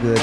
[0.00, 0.18] good.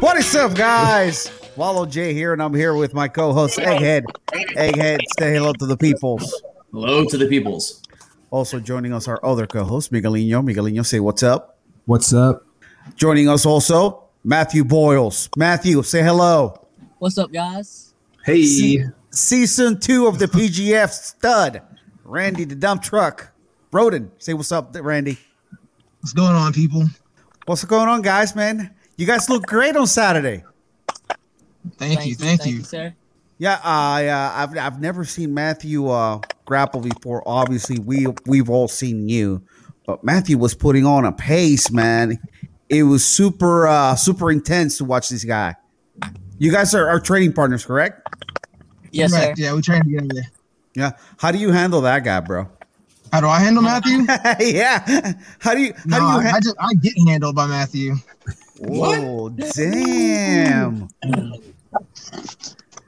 [0.00, 1.30] What is up, guys?
[1.56, 4.04] Wallow J here, and I'm here with my co-host Egghead.
[4.32, 6.42] Egghead, say hello to the peoples.
[6.72, 7.82] Hello to the peoples.
[8.30, 10.44] Also joining us, our other co-host Miguelino.
[10.44, 11.58] Miguelino, say what's up.
[11.86, 12.44] What's up?
[12.94, 15.28] Joining us also Matthew Boyles.
[15.36, 16.66] Matthew, say hello.
[16.98, 17.94] What's up, guys?
[18.24, 18.42] Hey.
[18.44, 21.62] Se- season two of the PGF stud,
[22.04, 23.32] Randy the dump truck.
[23.72, 25.18] Roden, say what's up, Randy.
[26.00, 26.84] What's going on, people?
[27.46, 28.34] What's going on, guys?
[28.34, 30.44] Man, you guys look great on Saturday.
[31.76, 32.62] Thank, you, thank, you.
[32.62, 32.94] sir.
[33.38, 37.22] Yeah, I uh, I've I've never seen Matthew uh, grapple before.
[37.26, 39.42] Obviously, we we've all seen you,
[39.84, 42.18] but Matthew was putting on a pace, man.
[42.68, 45.54] It was super uh, super intense to watch this guy.
[46.38, 48.06] You guys are, are training partners, correct?
[48.90, 49.34] Yes, sir.
[49.36, 50.22] Yeah, we train together.
[50.74, 50.92] Yeah.
[51.18, 52.48] How do you handle that guy, bro?
[53.12, 54.04] How do I handle Matthew?
[54.40, 55.14] yeah.
[55.38, 56.30] How do you how no, do you?
[56.30, 57.96] Ha- I just I get handled by Matthew.
[58.68, 60.88] Oh damn!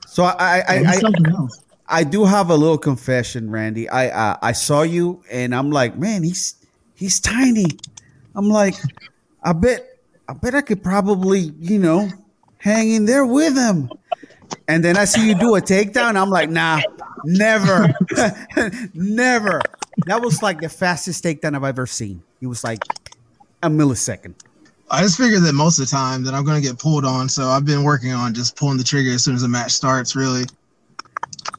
[0.07, 1.49] So I I, I, I.
[1.91, 3.89] I do have a little confession, Randy.
[3.89, 6.55] I uh, I saw you and I'm like, man, he's
[6.95, 7.67] he's tiny.
[8.35, 8.75] I'm like,
[9.43, 9.87] I bet
[10.29, 12.09] I bet I could probably, you know,
[12.59, 13.91] hang in there with him.
[14.67, 16.17] And then I see you do a takedown.
[16.17, 16.81] I'm like, nah,
[17.25, 17.89] never,
[18.95, 19.61] never.
[20.07, 22.23] That was like the fastest takedown I've ever seen.
[22.43, 22.83] It was like
[23.63, 24.35] a millisecond.
[24.91, 27.29] I just figured that most of the time that I'm going to get pulled on,
[27.29, 30.17] so I've been working on just pulling the trigger as soon as the match starts.
[30.17, 30.45] Really,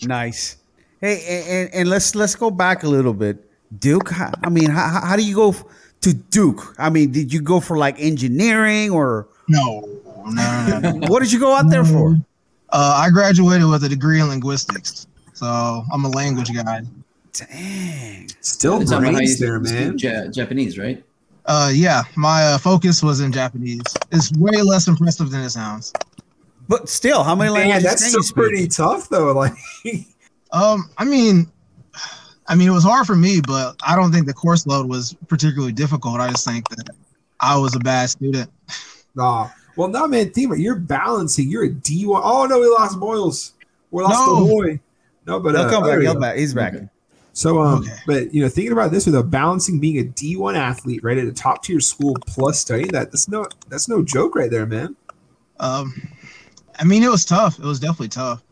[0.03, 0.57] Nice.
[1.01, 3.45] Hey, and, and, and let's let's go back a little bit.
[3.79, 5.55] Duke, I mean, how, how do you go
[6.01, 6.75] to Duke?
[6.77, 9.87] I mean, did you go for like engineering or no,
[10.25, 11.07] no, no, no.
[11.07, 12.17] what did you go out there for?
[12.71, 16.81] Uh, I graduated with a degree in linguistics, so I'm a language guy.
[17.33, 18.29] Dang.
[18.41, 19.97] Still It's about how you brains there, man.
[19.97, 21.03] Ja- Japanese, right?
[21.45, 23.81] Uh, yeah, my uh, focus was in Japanese.
[24.11, 25.93] It's way less impressive than it sounds.
[26.67, 28.35] But still, how many Man, languages that's still you speak?
[28.35, 29.33] pretty tough though.
[29.33, 29.53] Like,
[30.51, 31.51] Um, I mean,
[32.47, 35.15] I mean, it was hard for me, but I don't think the course load was
[35.27, 36.19] particularly difficult.
[36.19, 36.89] I just think that
[37.39, 38.49] I was a bad student.
[39.15, 39.49] nah.
[39.75, 40.31] Well, no, man.
[40.31, 40.61] Think about it.
[40.61, 41.49] You're balancing.
[41.49, 42.21] You're a D one.
[42.23, 43.53] Oh no, we lost Boyles.
[43.91, 44.41] We lost No.
[44.43, 44.79] the boy.
[45.25, 45.91] No, but He'll uh, come oh, back.
[45.91, 46.35] there He'll back.
[46.37, 46.73] He's back.
[46.75, 46.87] Okay.
[47.39, 47.95] So, um, Okay.
[48.05, 51.17] but you know, thinking about this with a balancing being a D one athlete, right
[51.17, 54.65] at a top tier school, plus studying that, that's no, that's no joke, right there,
[54.65, 54.93] man.
[55.61, 55.93] Um,
[56.77, 57.57] I mean, it was tough.
[57.57, 58.43] It was definitely tough.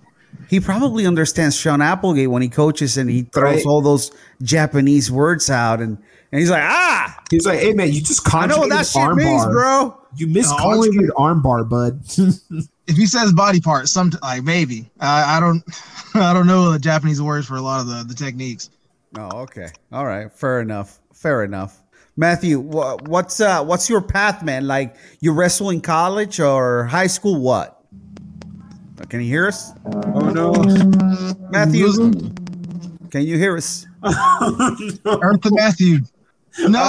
[0.50, 3.66] He probably understands Sean Applegate when he coaches and he throws Right.
[3.66, 4.10] all those
[4.42, 5.98] Japanese words out and,
[6.32, 8.88] and he's like, ah, He's like, "Hey, man, you just I know what conjugated that
[8.88, 9.52] shit arm means, bar.
[9.52, 9.98] bro.
[10.16, 12.00] You only- misconjugated arm bar, bud."
[12.90, 15.62] If he says body part, some like maybe I, I don't,
[16.14, 18.70] I don't know the Japanese words for a lot of the the techniques.
[19.18, 19.68] Oh, okay.
[19.92, 20.32] All right.
[20.32, 21.00] Fair enough.
[21.14, 21.82] Fair enough.
[22.16, 24.66] Matthew, wha- what's uh what's your path, man?
[24.68, 27.40] Like you wrestle in college or high school?
[27.40, 27.80] What?
[29.00, 30.52] Uh, Can you hear us, oh no!
[31.52, 31.92] Matthew?
[33.12, 33.86] Can you hear us?
[34.04, 36.00] Earth to Matthew.
[36.60, 36.80] No,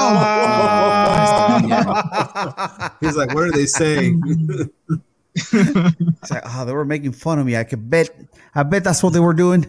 [1.61, 2.97] Ah.
[3.01, 4.23] He's like, "What are they saying?"
[5.41, 7.57] It's like, oh, they were making fun of me.
[7.57, 8.11] I could bet.
[8.55, 9.67] I bet that's what they were doing.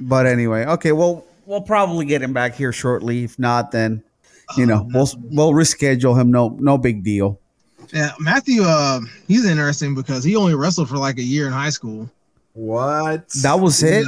[0.00, 0.90] but anyway, okay.
[0.92, 3.24] Well, we'll probably get him back here shortly.
[3.24, 4.02] If not, then
[4.56, 6.30] you know we'll we'll reschedule him.
[6.30, 7.40] No, no big deal.
[7.92, 8.62] yeah, Matthew.
[8.62, 12.10] Uh, he's interesting because he only wrestled for like a year in high school.
[12.52, 13.28] what?
[13.42, 14.06] That was it.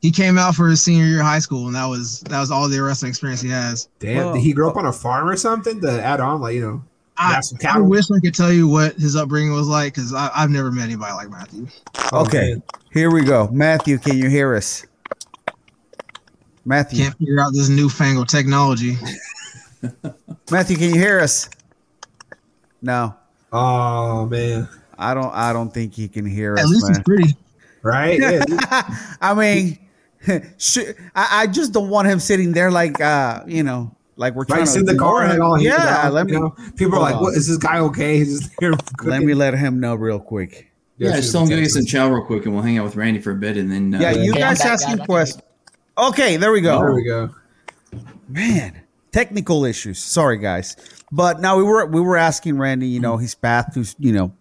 [0.00, 2.50] He came out for his senior year of high school, and that was that was
[2.50, 3.88] all the wrestling experience he has.
[3.98, 4.28] Damn.
[4.28, 4.34] Oh.
[4.34, 6.84] Did he grow up on a farm or something to add on, like you know?
[7.20, 10.70] I, I wish I could tell you what his upbringing was like because I've never
[10.70, 11.66] met anybody like Matthew.
[12.12, 12.62] Okay, man.
[12.92, 13.48] here we go.
[13.50, 14.86] Matthew, can you hear us?
[16.68, 18.96] Matthew, Can't figure out this newfangled technology.
[20.50, 21.48] Matthew, can you hear us?
[22.82, 23.14] No,
[23.50, 24.68] Oh man.
[24.98, 25.32] I don't.
[25.32, 27.04] I don't think he can hear At us, least it's man.
[27.04, 27.36] pretty.
[27.82, 28.20] Right?
[28.20, 28.96] Yeah.
[29.22, 29.78] I mean,
[30.58, 34.44] should, I, I just don't want him sitting there like, uh, you know, like we're
[34.44, 36.54] trying Right, to in the car and all Yeah, out, let me you know?
[36.76, 37.22] People are like, on.
[37.22, 38.74] "What is this guy okay?" He's just here.
[39.04, 40.70] let me let him know real quick.
[40.98, 42.76] Yeah, shoot just tell him him go get some chow real quick, and we'll hang
[42.76, 44.94] out with Randy for a bit, and then uh, Yeah, you guys back, asking guys.
[44.94, 45.42] I can questions.
[45.98, 46.78] Okay, there we go.
[46.78, 47.30] There we go.
[48.28, 48.80] Man,
[49.10, 49.98] technical issues.
[49.98, 50.76] Sorry, guys.
[51.10, 54.32] But now we were we were asking Randy, you know, his path to you know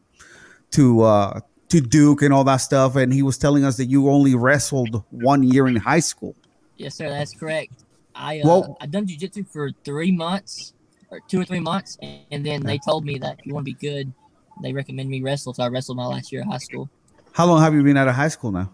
[0.71, 1.39] to uh
[1.69, 5.03] to Duke and all that stuff, and he was telling us that you only wrestled
[5.09, 6.35] one year in high school.
[6.75, 7.09] Yes, sir.
[7.09, 7.73] That's correct.
[8.13, 10.73] I uh, Well- I done jujitsu for three months,
[11.09, 13.65] or two or three months, and, and then they told me that if you want
[13.65, 14.13] to be good,
[14.61, 15.53] they recommend me wrestle.
[15.53, 16.89] So I wrestled my last year of high school.
[17.33, 18.71] How long have you been out of high school now?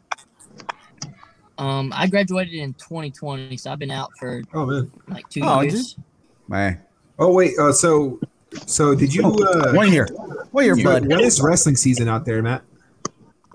[1.63, 4.91] Um, I graduated in 2020, so I've been out for Oh man.
[5.07, 5.95] like two Oh, years.
[6.49, 6.79] Man,
[7.19, 7.57] Oh wait.
[7.57, 8.19] Uh, so,
[8.65, 9.23] so did you?
[9.25, 10.07] Uh, one year.
[10.51, 11.07] Well, your What- bud.
[11.09, 12.63] what is wrestling season out there, Matt?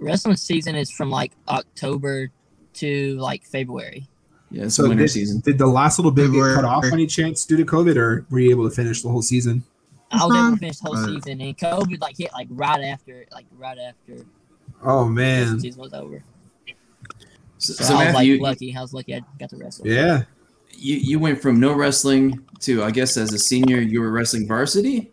[0.01, 2.31] Wrestling season is from like October
[2.75, 4.09] to like February.
[4.51, 5.41] Yeah, it's So winter did, season.
[5.41, 8.39] did the last little bit get cut off any chance due to COVID, or were
[8.39, 9.63] you able to finish the whole season?
[10.11, 11.23] I was able to finish the whole Right.
[11.23, 14.25] season, and COVID like hit like right after, like right after
[14.83, 16.23] Oh man, season was over.
[17.59, 18.77] So, So, so I was Matthew, like you, lucky.
[18.77, 19.87] I was lucky I got to wrestle.
[19.87, 20.23] yeah.
[20.73, 24.47] you you went from no wrestling to I guess as a senior you were wrestling
[24.47, 25.13] varsity.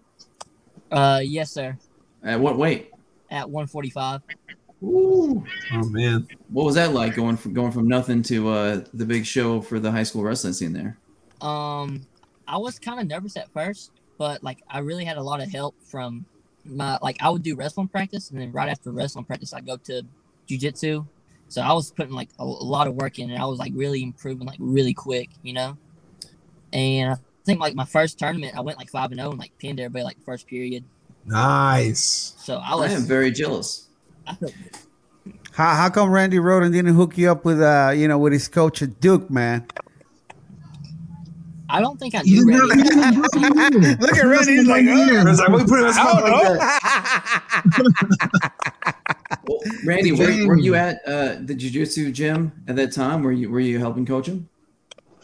[0.91, 1.77] Uh, yes, sir.
[2.23, 2.91] At what weight?
[3.31, 4.21] At 145.
[4.83, 5.43] Ooh.
[5.73, 9.25] Oh man, What was that like going from going from nothing to uh, the big
[9.25, 10.97] show for the high school wrestling scene there?
[11.41, 12.05] Um,
[12.47, 15.51] I was kind of nervous at first, but like I really had a lot of
[15.51, 16.25] help from
[16.65, 19.77] my like I would do wrestling practice, and then right after wrestling practice, I go
[19.77, 20.03] to
[20.47, 21.07] jujitsu.
[21.47, 23.71] So I was putting like a, a lot of work in, and I was like
[23.75, 25.77] really improving like really quick, you know.
[26.73, 29.57] And I think like my first tournament, I went like five and zero and like
[29.59, 30.83] pinned everybody like first period.
[31.25, 32.33] nice.
[32.39, 33.87] So I I was am very jealous.
[34.27, 34.35] I
[35.53, 38.47] How, how come Randy Roden didn't hook you up with uh you know with his
[38.47, 39.65] coach at Duke, man?
[41.69, 42.95] I don't think I You knew didn't Randy.
[43.01, 45.21] have- you didn't Look at Randy, he's like, Yeah.
[45.21, 48.51] I was like, we put him as I like that.
[49.47, 49.59] Know.
[49.63, 53.23] Well, Randy, were, were you at uh, the jiu-jitsu gym at that time?
[53.23, 54.49] Were you were you helping coach him?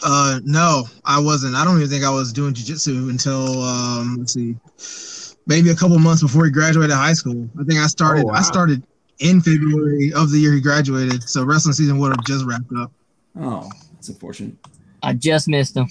[0.04, 1.56] Uh, no, I wasn't.
[1.56, 4.56] I don't even think I was doing jujitsu until um, let's see,
[5.46, 7.48] maybe a couple months before he graduated high school.
[7.60, 8.24] I think I started.
[8.24, 8.34] Oh, wow.
[8.34, 8.84] I started
[9.20, 12.92] in February of the year he graduated, so wrestling season would have just wrapped up.
[13.40, 14.56] Oh, that's unfortunate.
[15.04, 15.88] I just missed him.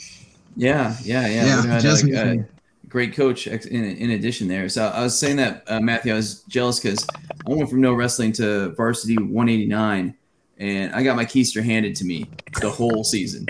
[0.56, 1.46] Yeah, yeah, yeah.
[1.46, 2.48] Yeah, had just a, a missing.
[2.90, 4.68] Great coach in, in addition there.
[4.68, 7.06] So I was saying that uh, Matthew, I was jealous because
[7.46, 10.14] I went from no wrestling to varsity 189,
[10.58, 12.28] and I got my keister handed to me
[12.60, 13.46] the whole season.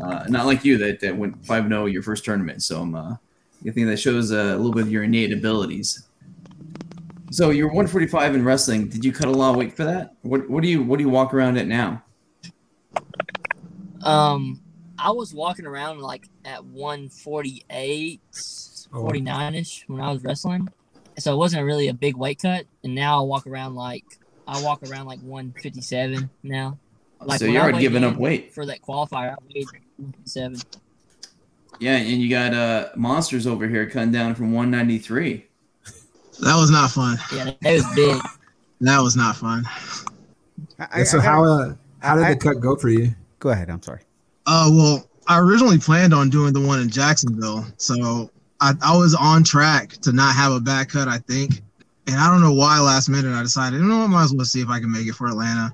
[0.00, 2.62] Uh, not like you that, that went 5 0 your first tournament.
[2.62, 3.16] So I'm, uh,
[3.66, 6.06] I think that shows a little bit of your innate abilities.
[7.30, 8.88] So you're 145 in wrestling.
[8.88, 10.14] Did you cut a lot of weight for that?
[10.22, 12.02] What what do you what do you walk around at now?
[14.02, 14.60] Um,
[14.98, 18.63] I was walking around like at 148, Oh.
[19.00, 20.68] 49 ish when I was wrestling.
[21.18, 22.66] So it wasn't really a big weight cut.
[22.82, 24.04] And now I walk around like,
[24.46, 26.78] I walk around like 157 now.
[27.20, 28.52] Like so you're already giving up weight.
[28.52, 30.60] For that qualifier, I weighed 157.
[31.80, 35.46] Yeah, and you got uh monsters over here cutting down from 193.
[36.40, 37.16] That was not fun.
[37.34, 38.20] Yeah, that was big.
[38.80, 39.64] That was not fun.
[40.78, 43.14] I- Yeah, so I- how uh, how did I- the cut go for you?
[43.38, 43.70] Go ahead.
[43.70, 44.02] I'm sorry.
[44.46, 48.30] Uh, well, I originally planned on doing the one in Jacksonville, so
[48.64, 51.60] I, I was on track to not have a back cut, I think.
[52.06, 54.44] And I don't know why last minute I decided, you know, I might as well
[54.46, 55.72] see if I can make it for Atlanta.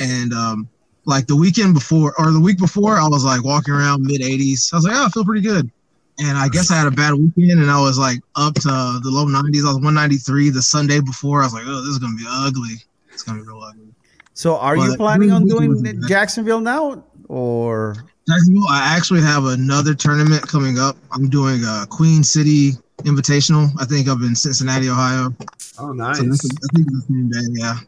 [0.00, 0.68] And um,
[1.04, 4.72] like the weekend before or the week before, I was like walking around mid 80s.
[4.72, 5.70] I was like, oh, I feel pretty good.
[6.18, 8.68] And I guess I had a bad weekend, and I was like up to
[9.02, 9.62] the low 90s.
[9.62, 11.42] I was 193 the Sunday before.
[11.42, 12.76] I was like, oh, this is gonna be ugly.
[13.12, 13.92] It's gonna be real ugly.
[14.32, 17.96] So, are you But- planning on doing Jacksonville now, or
[18.28, 20.96] I actually have another tournament coming up.
[21.12, 23.68] I'm doing a Queen City Invitational.
[23.78, 25.28] I think up in Cincinnati, Ohio.
[25.40, 26.18] Oh, So nice.
[26.18, 27.60] that's, I think it's the same day.
[27.60, 27.78] Yeah.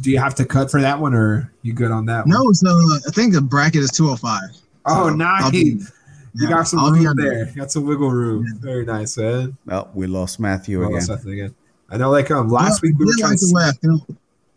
[0.00, 2.26] Do you have to cut for that one, or you good on that?
[2.26, 2.30] one?
[2.30, 2.68] No, so
[3.06, 4.40] I think the bracket is 205.
[4.86, 5.50] Oh, So nice.
[5.50, 5.58] Be-
[6.34, 7.46] You yeah, got some I'll room on there.
[7.48, 8.46] You got some wiggle room.
[8.60, 9.54] Very nice, man.
[9.70, 11.06] oh, we lost Matthew Well, again?
[11.06, 11.54] that's again.
[11.90, 13.46] I know, like um, last But week we I were did trying like to.
[13.46, 13.72] the way I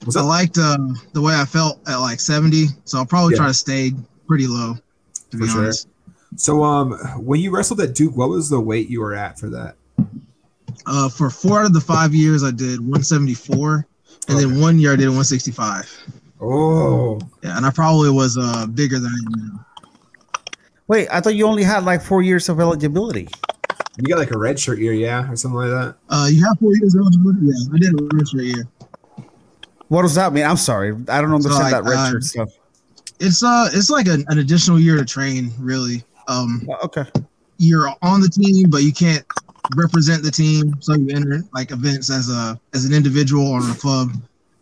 [0.06, 0.16] felt.
[0.16, 0.78] I liked uh,
[1.12, 2.68] the way I felt at like 70.
[2.86, 3.40] So I'll probably Yeah.
[3.40, 3.92] try to stay
[4.28, 4.76] pretty low.
[5.32, 5.62] To be sure.
[5.62, 5.88] honest.
[6.36, 6.64] so?
[6.64, 9.76] Um, when you wrestled at Duke, what was the weight you were at for that?
[10.86, 13.88] Uh, for four out of the five years, I did 174,
[14.28, 15.90] and then one year I did 165.
[16.42, 19.66] Oh, Yeah, and I probably was uh bigger than I am now.
[20.88, 23.28] Wait, I thought you only had like four years of eligibility.
[23.98, 25.96] you got like a red shirt year, yeah, or something like that.
[26.10, 27.40] Uh, you have four years of eligibility.
[27.44, 28.68] Yeah, I did a redshirt year.
[29.88, 30.46] What does that mean?
[30.46, 32.50] I'm sorry, I don't understand like, that red uh, shirt stuff.
[33.20, 35.52] It's uh, it's like an, an additional year to train.
[35.60, 37.06] Really, um, Okay,
[37.58, 39.26] you're on the team, but you can't
[39.76, 43.74] represent the team, so you enter like events as a as an individual or a
[43.76, 44.10] club,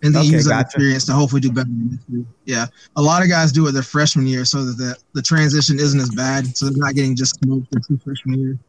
[0.03, 0.65] and then Okay, use that gotcha.
[0.67, 1.67] experience to hopefully do better.
[1.69, 2.25] in the year.
[2.45, 5.79] Yeah, a lot of guys do it their freshman year, so that the, the transition
[5.79, 8.59] isn't as bad, so they're not getting just smoked their true freshman year.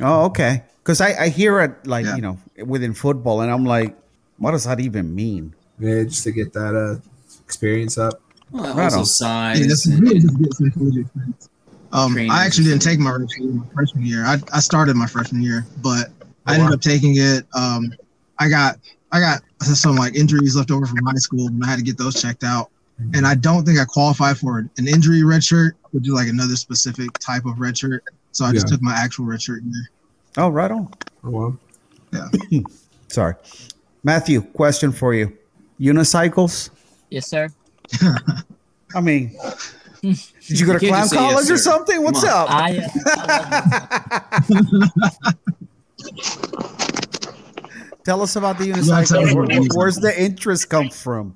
[0.00, 0.62] oh okay.
[0.82, 2.16] Because I, I hear it like Yeah.
[2.16, 3.96] you know within football, and I'm like,
[4.36, 5.54] what does that even mean?
[5.80, 7.00] Yeah, just to get that uh
[7.42, 8.20] experience up.
[8.54, 9.04] Well, Right also on.
[9.06, 9.60] size.
[9.60, 11.48] Yeah, that's really just get some collegiate experience.
[11.92, 14.24] Um, I actually didn't take my redshirt my freshman year.
[14.24, 16.08] I, I started my freshman year, but
[16.46, 16.74] I Oh, ended wow.
[16.74, 17.44] up taking it.
[17.54, 17.92] Um,
[18.38, 18.78] I got
[19.12, 21.98] I got some like injuries left over from high school, and I had to get
[21.98, 22.70] those checked out.
[23.12, 26.54] And I don't think I qualified for an injury red shirt, which is like another
[26.54, 28.04] specific type of red shirt.
[28.30, 28.76] So I just Yeah.
[28.76, 29.90] took my actual red shirt year.
[30.36, 30.88] Oh, right on.
[31.24, 31.58] Oh well.
[33.08, 33.34] Sorry,
[34.04, 34.42] Matthew.
[34.42, 35.36] Question for you:
[35.80, 36.70] Unicycles?
[37.10, 37.48] Yes, sir.
[38.94, 39.36] I mean,
[40.02, 42.02] did you go to You clown can't just say yes, college or something?
[42.02, 42.50] What's Come up?
[42.50, 42.90] I, uh,
[45.24, 45.32] I
[48.04, 49.24] Tell us about the unicycle.
[49.24, 49.68] Where- what it is.
[49.74, 51.34] where's the interest come from?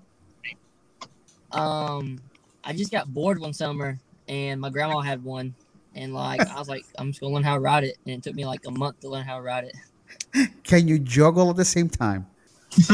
[1.50, 2.20] Um,
[2.62, 3.98] I just got bored one summer,
[4.28, 5.54] and my grandma had one,
[5.94, 8.22] and like I was like, I'm just gonna learn how to ride it, and it
[8.22, 9.74] took me like a month to learn how to ride it.
[10.62, 12.26] Can you juggle at the same time?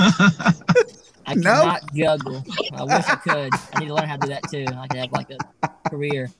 [1.26, 1.43] I No.
[1.43, 2.45] cannot juggle.
[2.73, 3.50] I wish I could.
[3.75, 4.66] I need to learn how to do that too.
[4.76, 6.31] I could have like a career.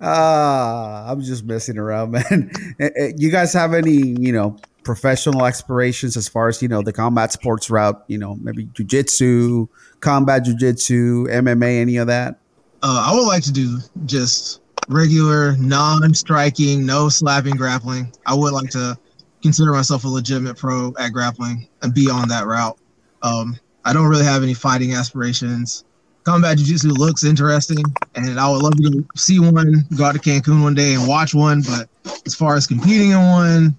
[0.00, 2.50] Ah, I'm just messing around, man.
[2.80, 6.82] Eh, eh, you guys have any, you know, professional aspirations as far as you know
[6.82, 8.02] the combat sports route?
[8.08, 9.68] You know, maybe jujitsu,
[10.00, 12.40] combat jujitsu, MMA, any of that?
[12.82, 18.12] Uh, I would like to do just regular, non-striking, no slapping grappling.
[18.26, 18.98] I would like to
[19.42, 22.76] consider myself a legitimate pro at grappling and be on that route.
[23.22, 25.84] Um, I don't really have any fighting aspirations.
[26.24, 27.82] Combat jiu-jitsu looks interesting,
[28.14, 31.34] and I would love to see one, go out to Cancun one day and watch
[31.34, 31.62] one.
[31.62, 31.88] But
[32.24, 33.76] as far as competing in one,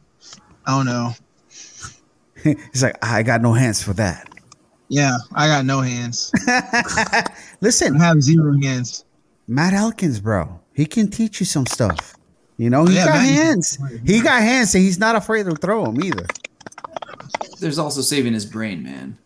[0.65, 1.11] I don't know.
[2.43, 4.27] He's like, I got no hands for that.
[4.89, 6.31] Yeah, I got no hands.
[7.61, 9.05] Listen, I have zero hands.
[9.47, 12.15] Matt Elkins, bro, he can teach you some stuff.
[12.57, 13.77] You know, he Yeah, got Matt- hands.
[14.05, 16.25] He got hands, and he's not afraid to throw them either.
[17.59, 19.17] There's also saving his brain, man.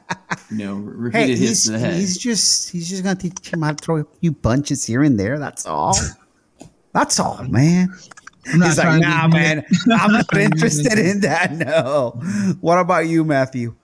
[0.50, 1.94] You know, re- Hey, hits he's, to the head.
[1.94, 5.18] he's just he's just gonna teach him how to throw a few punches here and
[5.18, 5.38] there.
[5.38, 5.96] That's all.
[6.92, 7.88] That's all, man.
[8.52, 11.52] I'm not He's like, trying to nah, man, I'm not interested in that.
[11.52, 12.10] No.
[12.60, 13.74] What about you, Matthew?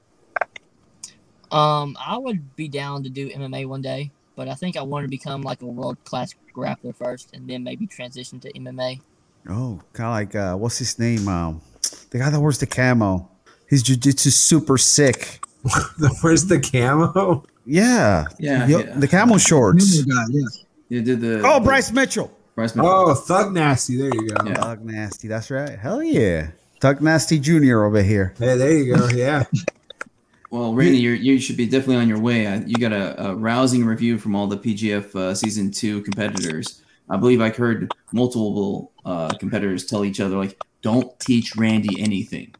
[1.50, 5.04] Um, I would be down to do MMA one day, but I think I want
[5.04, 9.00] to become like a world class grappler first, and then maybe transition to MMA.
[9.48, 11.26] Oh, kind of like uh, what's his name?
[11.26, 11.62] Um,
[12.10, 13.28] the guy that wears the camo.
[13.66, 15.42] His jujitsu super sick.
[16.22, 17.44] Where's the camo?
[17.66, 18.94] Yeah, Yeah, Yo- yeah.
[18.96, 20.04] the camo shorts.
[20.06, 20.64] New guy, yes.
[20.88, 22.30] You did the Oh, the- Bryce Mitchell.
[22.54, 22.90] Bryce Mitchell.
[22.90, 23.96] Oh, Thug Nasty.
[23.96, 24.44] There you go.
[24.46, 24.54] Yeah.
[24.54, 25.28] Thug Nasty.
[25.28, 25.78] That's right.
[25.78, 26.48] Hell yeah.
[26.80, 27.84] Thug Nasty Jr.
[27.84, 28.34] over here.
[28.38, 29.08] Hey, there you go.
[29.08, 29.44] Yeah.
[30.52, 32.42] Well, Randy, you're, you should be definitely on your way.
[32.66, 36.82] You got a, a rousing review from all the PGF uh, season two competitors.
[37.08, 42.52] I believe I heard multiple uh, competitors tell each other like, "Don't teach Randy anything."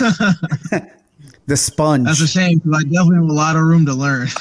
[1.46, 2.06] The sponge.
[2.06, 4.28] That's a shame because I definitely have a lot of room to learn.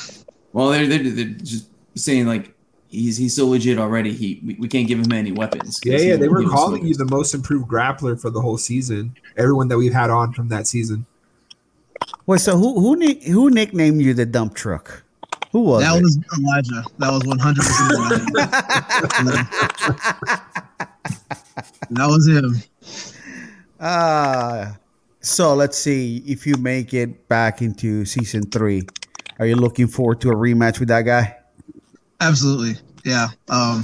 [0.53, 2.53] Well, they're, they're, they're just saying like
[2.89, 4.11] he's he's so legit already.
[4.13, 5.79] He we, we can't give him any weapons.
[5.83, 6.15] Yeah, yeah.
[6.17, 9.15] They were calling you the most improved grappler for the whole season.
[9.37, 11.05] Everyone that we've had on from that season.
[12.25, 15.03] Wait, so who who nick, who nicknamed you the dump truck?
[15.51, 16.01] Who was that it?
[16.01, 16.83] was Elijah.
[16.97, 18.33] That was 100 percent
[21.91, 22.55] That was him.
[23.79, 24.73] Uh
[25.21, 28.83] so let's see if you make it back into season three.
[29.39, 31.37] Are you looking forward to a rematch with that guy?
[32.19, 32.79] Absolutely.
[33.05, 33.27] Yeah.
[33.49, 33.83] Um,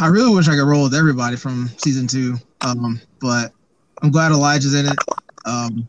[0.00, 2.36] I really wish I could roll with everybody from season two.
[2.62, 3.52] Um, but
[4.02, 4.96] I'm glad Elijah's in it.
[5.44, 5.86] Um,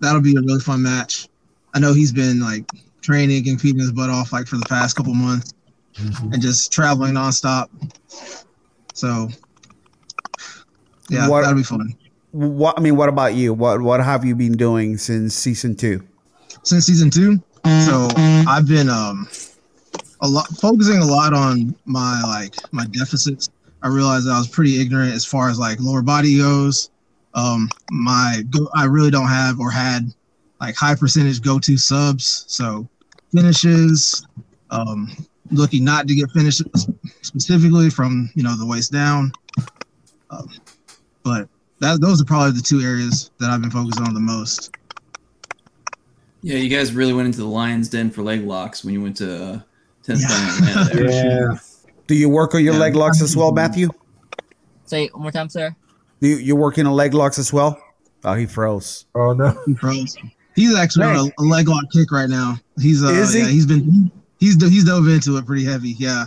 [0.00, 1.28] that'll be a really fun match.
[1.74, 2.64] I know he's been like
[3.00, 5.52] training and feeding his butt off like for the past couple months
[5.98, 7.68] and just traveling nonstop.
[8.94, 9.28] So
[11.10, 11.94] yeah, What- that'll be fun.
[12.32, 13.54] What I mean, what about you?
[13.54, 16.02] What what have you been doing since season two?
[16.62, 17.42] since season two.
[17.64, 18.08] So
[18.48, 19.28] I've been um
[20.20, 23.50] a lot focusing a lot on my like my deficits.
[23.82, 26.90] I realized I was pretty ignorant as far as like lower body goes.
[27.34, 30.12] Um my go I really don't have or had
[30.60, 32.44] like high percentage go to subs.
[32.48, 32.88] So
[33.34, 34.26] finishes,
[34.70, 35.10] um
[35.50, 36.62] looking not to get finished
[37.22, 39.32] specifically from you know the waist down.
[40.30, 40.48] Um,
[41.22, 41.48] but
[41.82, 44.74] that those are probably the two areas that I've been focusing on the most.
[46.42, 49.16] Yeah, you guys really went into the lion's den for leg locks when you went
[49.18, 49.60] to uh,
[50.04, 50.26] 10th Yeah.
[50.58, 51.52] Planet Atlanta there.
[51.52, 51.58] Yeah.
[52.08, 52.80] Do you work on your Yeah.
[52.80, 53.88] leg locks as well, Matthew?
[54.86, 55.74] Say one more time, sir.
[56.20, 57.80] Do you, you working on leg locks as well?
[58.24, 59.06] Oh, he froze.
[59.14, 59.56] Oh no.
[59.66, 60.16] He froze.
[60.54, 62.56] He's actually on a, a leg lock kick right now.
[62.80, 63.40] He's uh, Is he?
[63.40, 65.90] yeah, he's been he's he's dove into it pretty heavy.
[65.98, 66.26] Yeah,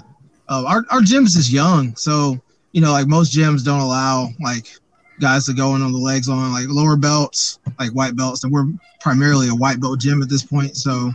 [0.49, 2.37] uh, our our gym is just young, so
[2.71, 4.67] you know, like most gyms don't allow like
[5.19, 8.53] guys to go in on the legs on like lower belts, like white belts, and
[8.53, 8.67] we're
[9.01, 10.75] primarily a white belt gym at this point.
[10.75, 11.11] So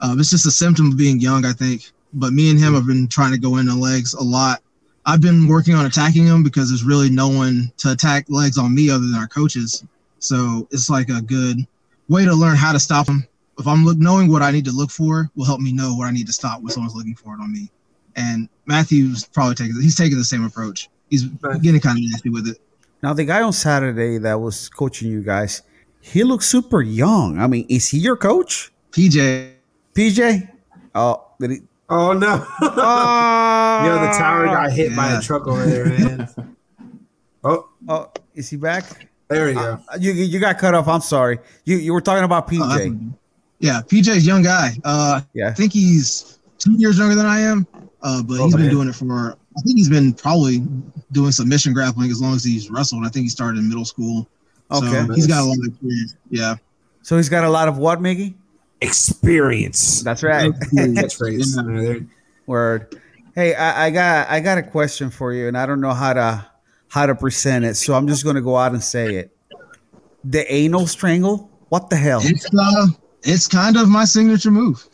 [0.00, 1.90] um, it's just a symptom of being young, I think.
[2.14, 4.62] But me and him have been trying to go in on legs a lot.
[5.04, 8.74] I've been working on attacking him because there's really no one to attack legs on
[8.74, 9.84] me other than our coaches.
[10.18, 11.66] So it's like a good
[12.08, 13.26] way to learn how to stop him.
[13.58, 16.06] If I'm look, knowing what I need to look for, will help me know what
[16.06, 17.70] I need to stop when someone's looking for it on me.
[18.14, 20.88] And Matthew's probably taking he's taking the same approach.
[21.10, 22.58] He's getting kind of nasty with it.
[23.02, 25.62] Now, the guy on Saturday that was coaching you guys,
[26.00, 27.38] he looks super young.
[27.38, 29.52] I mean, is he your coach, PJ.
[29.94, 30.48] PJ?
[30.94, 31.58] Oh, did he?
[31.88, 32.46] Oh no!
[32.62, 36.28] Oh, Yo, the tower got hit by a truck over there, man.
[37.44, 39.08] Oh, Oh, is he back?
[39.28, 39.80] there we go.
[39.88, 40.86] Uh, you you got cut off.
[40.86, 41.40] I'm sorry.
[41.64, 42.68] You you were talking about PJ.
[42.68, 43.18] that's-
[43.58, 44.70] yeah, PJ's young guy.
[44.84, 45.48] Uh, yeah.
[45.48, 47.66] I think he's two years younger than I am.
[48.02, 49.36] Uh, but Oh, he's been doing it for.
[49.56, 50.62] I think he's been probably
[51.12, 53.04] doing submission grappling as long as he's wrestled.
[53.04, 54.28] I think he started in middle school.
[54.72, 55.14] So Okay.
[55.14, 56.16] he's got a lot of experience.
[56.30, 56.56] Yeah.
[57.02, 58.34] So he's got a lot of what, Miggy?
[58.80, 60.02] Experience.
[60.02, 60.52] That's right.
[60.72, 62.02] That's right.
[62.46, 62.98] Word.
[63.34, 66.12] Hey, I, I got I got a question for you, and I don't know how
[66.12, 66.46] to
[66.88, 69.36] how to present it, so I'm just gonna go out and say it.
[70.24, 71.50] The anal strangle.
[71.68, 72.20] What the hell?
[72.22, 72.86] It's uh,
[73.22, 74.86] it's kind of my signature move.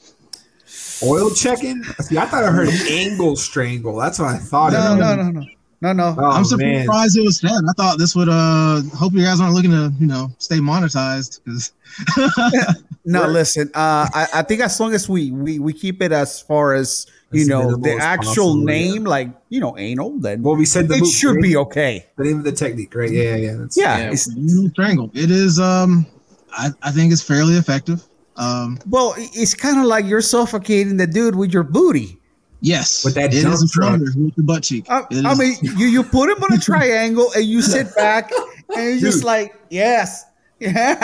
[1.02, 1.82] Oil checking?
[2.00, 3.96] See, I thought I heard angle strangle.
[3.96, 4.72] That's what I thought.
[4.72, 5.46] No, no, no, no,
[5.80, 6.16] no, no.
[6.18, 6.82] Oh, I'm man.
[6.82, 7.50] surprised it was said.
[7.68, 11.40] I thought this would uh hope you guys aren't looking to, you know, stay monetized
[11.44, 11.72] because
[13.04, 13.68] No, listen.
[13.74, 17.06] Uh, I, I think as long as we, we we keep it as far as
[17.30, 20.88] you As know the actual possible, name, like you know, anal, then Well, we said
[20.88, 21.42] the it move, should right?
[21.42, 22.06] be okay.
[22.16, 23.10] the name of the technique, right?
[23.10, 23.54] Yeah, yeah, yeah.
[23.56, 23.98] That's, Yeah.
[23.98, 24.04] Yeah.
[24.06, 24.28] it's-
[24.72, 25.10] strangle.
[25.14, 26.06] It is um
[26.52, 28.02] I, I think it's fairly effective.
[28.38, 32.18] Um well, it's kind of like you're suffocating the dude with your booty.
[32.60, 34.00] yes, With that it dump is a truck.
[34.00, 34.86] with the butt cheek.
[34.88, 38.30] I, I mean, you you put him on a triangle and you sit back
[38.76, 40.24] and you're just like, yes,
[40.60, 40.96] You, you gotta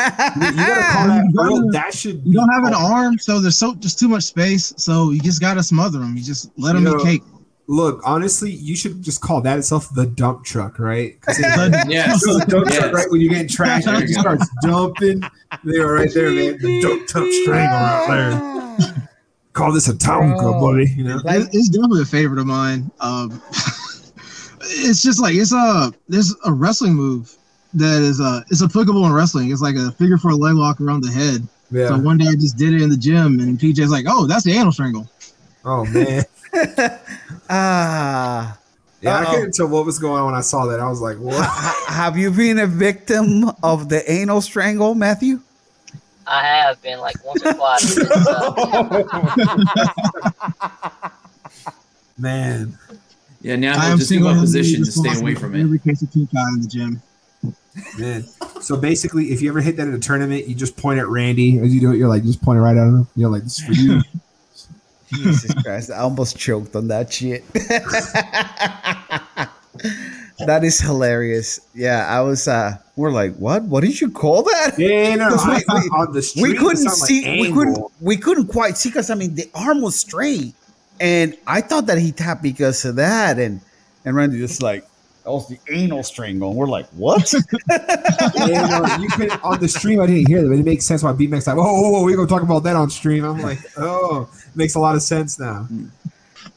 [0.92, 1.70] call that real.
[1.70, 2.22] That should.
[2.26, 4.74] you don't have an arm, so there's so just too much space.
[4.76, 6.16] So you just gotta smother him.
[6.16, 7.22] You just let him You eat cake.
[7.66, 11.18] Look, honestly, you should just call that itself the dump truck, right?
[11.23, 12.21] 'Cause it- But- Yes.
[12.25, 12.78] the dump Yes.
[12.78, 13.11] truck, right?
[13.11, 15.21] When you're getting trash, There it you just starts dumping.
[15.21, 15.28] They
[15.73, 16.59] There, right there, man.
[16.61, 19.09] The dump truck strangle right there.
[19.54, 20.90] Call this a town club, buddy.
[20.97, 21.21] You know.
[21.25, 22.90] It's definitely a favorite of mine.
[23.00, 23.40] Um,
[24.61, 27.34] it's just like it's a there's a wrestling move
[27.75, 29.50] that is uh it's applicable in wrestling.
[29.52, 31.47] It's like a figure four leg lock around the head.
[31.71, 31.88] Yeah.
[31.88, 34.45] So one day I just did it in the gym, and PJ's like, "Oh, that's
[34.45, 35.08] the anal strangle."
[35.65, 36.25] Oh man.
[37.56, 38.58] Ah,
[39.00, 39.30] Yeah, I Uh-oh.
[39.34, 40.80] couldn't tell what was going on when I saw that.
[40.80, 41.47] I was like, what?
[41.88, 45.40] Have you been a victim of the anal strangle, Matthew?
[46.26, 47.99] I have been like once or twice.
[52.19, 52.76] Man.
[53.43, 55.60] Yeah, now I he'll am just think about single-handedly position to stay away from it.
[55.60, 57.02] Every case of pink eye in the gym.
[57.99, 58.25] Man.
[58.62, 61.58] So basically, if you ever hit that in a tournament, you just point at Randy
[61.58, 61.99] as you do it.
[61.99, 63.06] You're like, just point it right at him.
[63.17, 64.00] You're like, this is for you.
[65.16, 67.44] Jesus Christ, I almost choked on that shit.
[70.46, 71.60] that is hilarious.
[71.74, 73.62] Yeah, I was uh we're like, what?
[73.64, 74.74] What did you call that?
[74.78, 78.16] yeah, no, we- we- on the street, we couldn't sounded like see we couldn't we
[78.16, 80.54] couldn't quite see because I mean the arm was straight.
[81.00, 83.38] And I thought that he tapped because of that.
[83.38, 83.60] And
[84.04, 84.86] and Randy just like
[85.24, 86.50] that was the anal strangle.
[86.50, 87.32] And we're like, what?
[88.36, 90.00] yeah, you could on the stream.
[90.00, 92.28] I didn't hear that, but it makes sense why B Max like, oh, we're gonna
[92.28, 93.24] talk about that on stream.
[93.24, 95.67] I'm like, oh, makes a lot of sense now.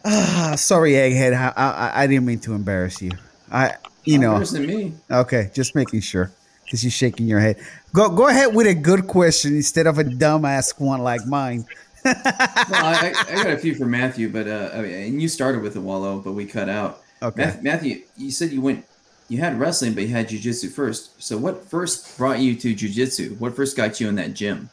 [0.06, 1.34] ah, sorry, Egghead.
[1.34, 3.12] I, I I didn't mean to embarrass you.
[3.52, 4.94] I you know Worse than me.
[5.10, 6.32] Okay, just making sure
[6.66, 7.58] because you're shaking your head.
[7.94, 11.66] Go go ahead with a good question instead of a dumbass one like mine.
[12.06, 15.28] Well, I, I I got a few for Matthew, but uh, I mean, and you
[15.28, 17.02] started with the Wallow, but we cut out.
[17.22, 17.44] Okay.
[17.46, 18.86] Math- Matthew, you said you went,
[19.28, 21.22] you had wrestling, but you had jujitsu first.
[21.22, 23.38] So what first brought you to jujitsu?
[23.42, 24.70] What first got you in that gym?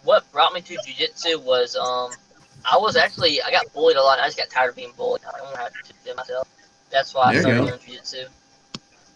[0.00, 2.10] The, what brought me to jujitsu was um
[2.64, 4.18] I was actually I got bullied a lot.
[4.20, 5.22] I just got tired of being bullied.
[5.32, 6.48] I don't have to do myself.
[6.90, 7.76] That's why I There you started go.
[7.86, 8.28] doing jujitsu.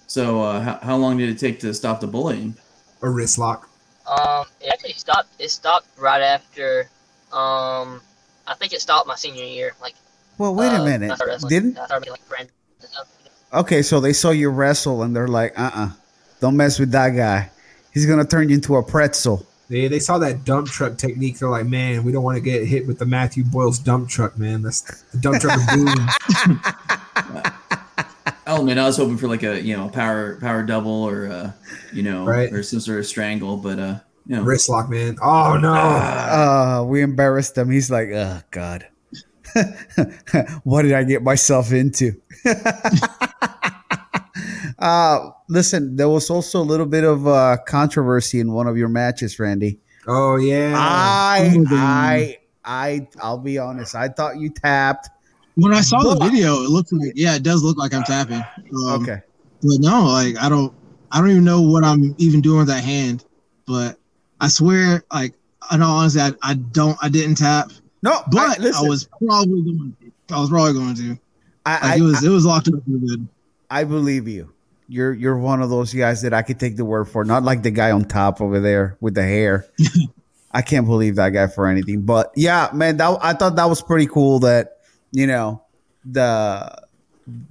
[0.06, 2.54] So uh, how, how long did it take to stop the bullying?
[3.02, 3.68] A wrist lock.
[4.06, 5.28] Um, it actually stopped.
[5.38, 6.88] It stopped right after.
[7.32, 8.00] Um,
[8.46, 9.72] I think it stopped my senior year.
[9.82, 9.94] Like,
[10.38, 11.18] Well, wait uh, a when I minute.
[11.48, 13.08] Didn't I started making, like friends and stuff.
[13.52, 13.82] okay?
[13.82, 15.88] So they saw you wrestle and they're like, uh, uh-uh, uh,
[16.40, 17.50] do not mess with that guy.
[17.92, 19.46] He's gonna turn you into a pretzel.
[19.68, 21.38] They they saw that dump truck technique.
[21.38, 24.38] They're like, man, we don't want to get hit with the Matthew Boyle's dump truck,
[24.38, 24.62] man.
[24.62, 24.80] That's
[25.12, 26.08] the dump truck of boom.
[28.46, 31.52] Oh man, I was hoping for like a you know power power double or uh,
[31.94, 32.52] you know Right.
[32.52, 35.16] or some sort of strangle, but uh, you know, wrist lock, man.
[35.22, 35.72] Oh no.
[35.72, 37.70] Uh, we embarrassed him.
[37.70, 38.86] He's like, oh god,
[40.64, 42.20] what did I get myself into?
[44.78, 48.88] Uh, listen, there was also a little bit of uh, controversy in one of your
[48.88, 49.80] matches, Randy.
[50.06, 50.74] Oh yeah.
[50.76, 53.94] I, Oh, I, I, I'll be honest.
[53.94, 55.08] I thought you tapped.
[55.56, 58.44] When I saw the video, it looked like yeah, it does look like I'm tapping.
[58.86, 59.20] Um, Okay.
[59.62, 60.74] But no, like I don't,
[61.10, 63.24] I don't even know what I'm even doing with that hand.
[63.66, 63.98] But
[64.40, 65.34] I swear, like
[65.72, 67.70] in all honesty, I, I don't, I didn't tap.
[68.02, 69.96] No, But I, I, was probably going.
[70.00, 70.34] To.
[70.34, 71.08] I was probably going to.
[71.64, 73.26] Like I, it was, I, it was locked up pretty good.
[73.70, 74.52] I believe you.
[74.88, 77.24] You're you're one of those guys that I could take the word for.
[77.24, 79.66] Not like the guy on top over there with the hair.
[80.52, 82.02] I can't believe that guy for anything.
[82.02, 84.38] But yeah, man, that I thought that was pretty cool.
[84.40, 84.78] That
[85.10, 85.62] you know
[86.04, 86.70] the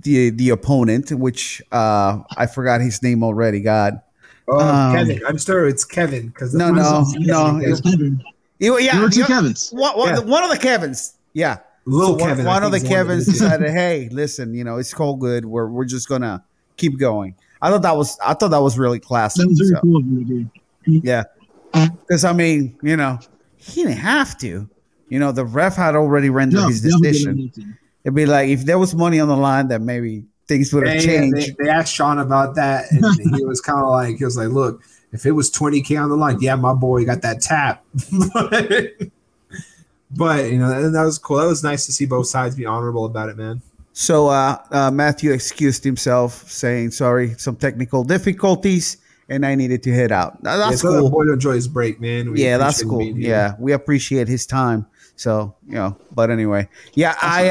[0.02, 3.60] the the opponent, which uh I forgot his name already.
[3.62, 4.02] God,
[4.48, 5.22] Oh, Um, Kevin.
[5.28, 7.60] I'm sure it's Kevin because no, no, no.
[7.62, 8.24] It's it- Kevin.
[8.60, 9.69] it- yeah, There were two the- Kevins.
[9.72, 10.19] One, one, Yeah.
[10.19, 11.13] one of the Kevins.
[11.34, 11.58] Yeah.
[11.86, 12.46] Little So one- Kevin.
[12.46, 13.39] I One, of the think is one Kevins it is.
[13.41, 15.46] decided, "Hey, listen, you know, it's all good.
[15.46, 16.43] We're we're just gonna
[16.78, 19.42] keep going." I thought that was I thought that was really classy.
[19.42, 20.50] That was very So, cool of you
[20.86, 20.92] to.
[21.08, 21.24] Yeah,
[21.72, 23.20] because I mean, you know,
[23.58, 24.70] he didn't have to.
[25.10, 27.36] You know, the ref had already rendered No, his decision.
[27.36, 27.64] didn't need to.
[28.04, 30.98] It'd be like if there was money on the line, that maybe things would have
[31.00, 31.56] They, changed.
[31.58, 33.06] they, they asked Sean about that, and
[33.38, 34.82] he was kind of like, he was like, "Look,
[35.14, 37.86] if it was 20k on the line, yeah, my boy got that tap."
[38.34, 38.92] but,
[40.12, 41.38] but, you know, and that was cool.
[41.38, 43.62] That was nice to see both sides be honorable about it, man.
[43.94, 48.98] So uh, uh, Matthew excused himself, saying, "Sorry, some technical difficulties,
[49.30, 51.12] and I needed to head out." Now, yeah, That's so that cool.
[51.12, 52.32] boy enjoy his break, man.
[52.32, 53.04] We yeah, that's cool.
[53.04, 54.88] Yeah, we appreciate his time.
[55.16, 57.50] So you know, but anyway, yeah, I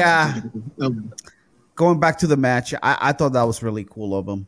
[0.81, 0.89] uh,
[1.75, 4.45] going back to the match, I, I thought that was really cool of him.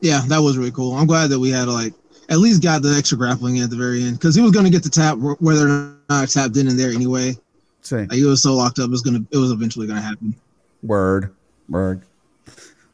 [0.00, 0.94] yeah, that was really cool.
[0.94, 1.94] I'm glad that we had like
[2.28, 4.70] at least got the extra grappling at the very end because he was going to
[4.70, 7.36] get the tap whether or not it tapped in in there anyway.
[7.82, 10.34] Say Like, he was so locked up, it was gonna, it was eventually gonna happen.
[10.82, 11.34] Word,
[11.68, 12.02] word.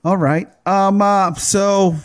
[0.05, 0.49] All right.
[0.66, 1.03] Um.
[1.03, 1.96] Uh, so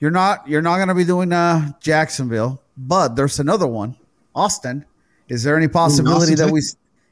[0.00, 3.96] you're not you're not gonna be doing uh Jacksonville, but there's another one,
[4.34, 4.84] Austin.
[5.28, 6.60] Is there any possibility Austin, that we?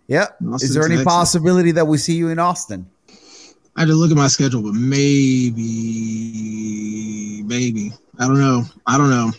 [0.09, 0.27] Yeah.
[0.57, 1.13] Is there any Texas.
[1.13, 2.87] possibility that we see you in Austin?
[3.77, 5.63] I had to look at my schedule, but maybe,
[7.47, 8.65] maybe I don't know.
[8.87, 9.33] I don't know.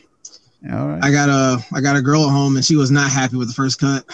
[0.72, 1.04] All right.
[1.04, 3.50] I got a, I got a girl at home, and she was not happy with
[3.50, 4.06] the first cut.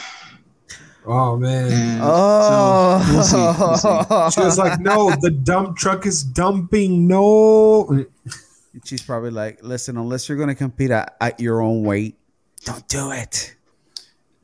[1.11, 1.71] Oh man.
[1.71, 4.31] And Oh, so we'll see, we'll see.
[4.39, 8.05] She was like, "No, the dump truck is dumping." No,
[8.85, 12.15] She's probably like, listen, unless you're going to compete at, at your own weight,
[12.63, 13.55] don't do it.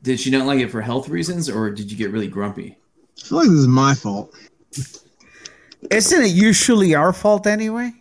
[0.02, 2.76] Did she not like it for health reasons, or did you get really grumpy?
[3.16, 4.34] I feel like this is my fault.
[5.90, 7.92] Isn't it usually our fault anyway?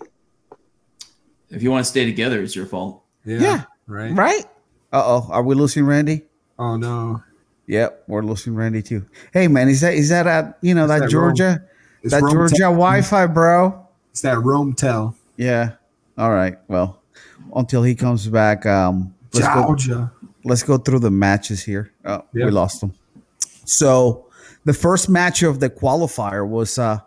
[1.52, 3.04] If you want to stay together, it's your fault.
[3.24, 3.64] Yeah.
[3.86, 4.12] right.
[4.12, 4.46] Right?
[4.92, 5.28] Uh oh.
[5.30, 6.24] Are we losing Randy?
[6.58, 7.22] Oh no,
[7.68, 9.06] Yep, we're losing Randy too.
[9.34, 11.64] Hey man, is that is that at you know Is that, that Georgia
[12.04, 13.88] it's that Rome Georgia Tel- Wi-Fi, bro?
[14.12, 15.16] It's that Rome tell.
[15.38, 15.72] Yeah.
[16.18, 16.58] All right.
[16.68, 17.02] Well,
[17.56, 19.64] until he comes back, um, let's go.
[19.66, 20.12] Georgia.
[20.44, 21.92] let's go through the matches here.
[22.06, 22.46] Oh, Yeah.
[22.46, 22.94] we lost them.
[23.66, 24.26] So
[24.66, 27.00] the first match of the qualifier was uh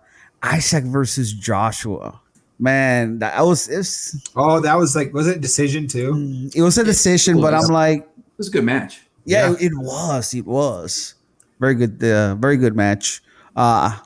[0.42, 2.20] Isaac versus Joshua.
[2.58, 6.50] Man, that was it was, Oh, that was like, was it decision too?
[6.54, 9.02] it was a decision, but I'm like, It was a good match.
[9.28, 9.56] Yeah, Yeah.
[9.60, 11.14] It, it was, it was
[11.60, 13.22] very good, uh, very good match.
[13.54, 13.96] Uh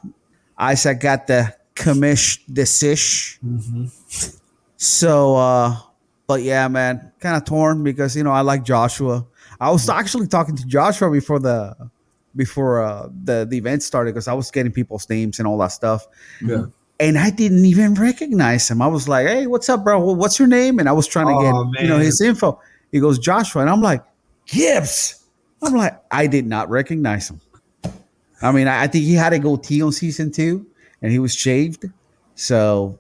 [0.59, 3.91] Isaac got the commish decision.
[4.77, 5.77] So, uh,
[6.27, 9.27] but yeah, man, kind of torn because you know I like Joshua.
[9.61, 11.75] I was actually talking to Joshua before the
[12.35, 15.73] before uh, the the event started because I was getting people's names and all that
[15.73, 16.07] stuff,
[16.41, 16.67] Yeah.
[16.99, 18.83] and I didn't even recognize him.
[18.83, 19.99] I was like, "Hey, what's up, bro?
[20.15, 22.61] What's your name?" And I was trying to Oh, get you know his info.
[22.91, 24.03] He goes Joshua, and I'm like
[24.53, 25.25] Gibbs.
[25.63, 27.41] I'm like I did not recognize him.
[28.43, 30.67] I mean, I, I think he had a goatee on season two,
[31.01, 31.85] and he was shaved.
[32.35, 32.99] So,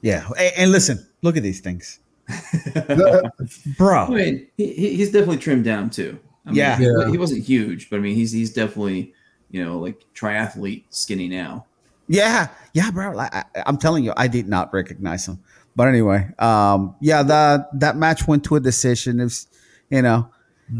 [0.00, 0.26] yeah.
[0.38, 2.00] And, and listen, look at these things,
[2.86, 3.22] Bro.
[3.24, 3.30] I
[3.78, 4.06] bro.
[4.08, 6.18] mean, he, he- he's definitely trimmed down too.
[6.44, 6.76] I mean, Yeah.
[6.78, 7.10] he, Yeah.
[7.10, 9.14] he wasn't huge, but I mean, he's he's definitely
[9.50, 11.66] you know like triathlete skinny now.
[12.08, 13.18] Yeah, yeah, bro.
[13.18, 15.38] I, I'm telling you, I did not recognize him.
[15.76, 19.20] But anyway, um, yeah, that that match went to a decision.
[19.20, 19.46] It was,
[19.88, 20.28] you know,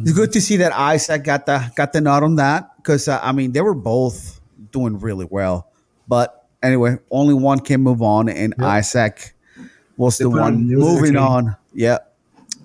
[0.01, 3.21] it's good to see that Isaac got the got the nod on that because uh,
[3.23, 5.69] I mean they were both doing really well.
[6.09, 8.67] But anyway, only one can move on, and Yep.
[8.67, 9.35] Isaac
[9.97, 11.57] was They the one moving on.
[11.75, 11.99] Yeah,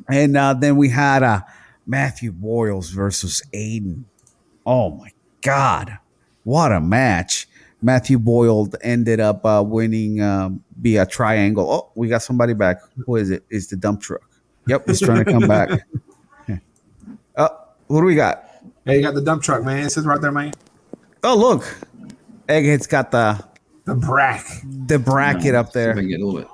[0.09, 1.41] and uh, then we had uh,
[1.85, 4.03] Matthew Boyles versus Aiden.
[4.65, 5.11] Oh my
[5.41, 5.97] God,
[6.43, 7.47] what a match!
[7.81, 11.69] Matthew Boyle ended up uh, winning um, via triangle.
[11.69, 12.77] Oh, we got somebody back.
[13.05, 13.43] Who is it?
[13.49, 14.21] It's the dump truck.
[14.67, 15.69] Yep, he's trying to come back.
[17.37, 17.49] Oh,
[17.87, 18.43] who do we got?
[18.85, 19.85] Hey, you got the dump truck, man.
[19.85, 20.53] It says right there, man.
[21.23, 21.63] Oh, look,
[22.47, 23.43] Egghead's got the
[23.85, 24.45] The brack.
[24.87, 25.93] the bracket up See if I there.
[25.95, 26.49] can get a little bit.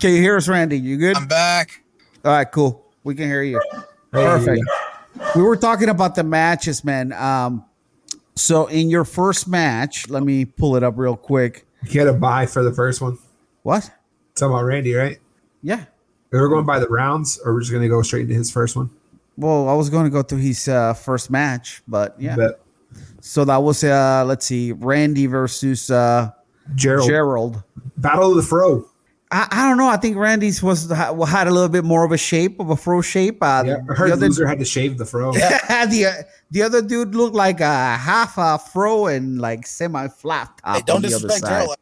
[0.00, 0.78] Can you hear us, Randy?
[0.78, 1.16] You good?
[1.16, 1.82] I'm back.
[2.24, 2.84] All right, cool.
[3.04, 3.60] We can hear you.
[3.72, 3.80] Hey,
[4.12, 4.62] Perfect.
[5.36, 7.12] We were talking about the matches, man.
[7.12, 7.64] Um,
[8.34, 11.66] so in your first match, let me pull it up real quick.
[11.90, 13.18] You had a buy for the first one.
[13.62, 13.90] What?
[14.34, 15.18] Talking about Randy, right?
[15.62, 15.84] Yeah.
[16.30, 18.90] We're going by the rounds, or we're just gonna go straight into his first one.
[19.38, 22.34] Well, I was going to go through his uh, first match, but yeah.
[22.34, 22.60] But
[23.20, 26.30] So that was uh let's see, Randy versus uh
[26.74, 27.62] Gerald, Gerald.
[27.96, 28.84] Battle of the Fro.
[29.30, 29.88] I, I don't know.
[29.88, 33.02] I think Randy's was had a little bit more of a shape of a fro
[33.02, 33.42] shape.
[33.42, 35.32] Uh, Yeah, I heard the other, loser had to shave the fro.
[35.32, 40.76] the the other dude looked like a half a fro and like semi flat top
[40.76, 41.66] Hey, don't on the other disrespect side.
[41.66, 41.76] Gerald.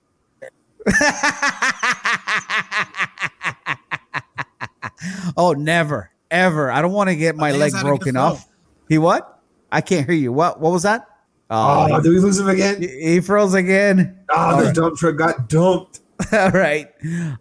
[5.37, 6.71] oh, never, ever.
[6.71, 8.49] I don't want to get my leg it's how to get broken off.
[8.89, 9.41] He what?
[9.71, 10.33] I can't hear you.
[10.33, 10.61] What?
[10.61, 11.07] What was that?
[11.51, 12.83] Oh, Oh, did we lose him again?
[12.83, 14.19] he, froze again.
[14.31, 16.01] Oh, the dump truck got dumped.
[16.33, 16.89] All right,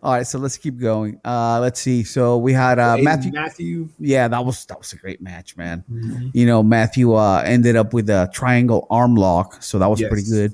[0.04, 0.28] all right.
[0.28, 1.22] So let's keep going.
[1.24, 2.04] Uh, let's see.
[2.04, 3.32] So we had uh, Matthew.
[3.32, 3.88] Matthew.
[4.00, 5.86] Yeah, that was that was a great match, man.
[5.90, 6.32] Mhm.
[6.34, 10.10] You know, Matthew uh, ended up with a triangle arm lock, so that was Yes.
[10.10, 10.54] pretty good.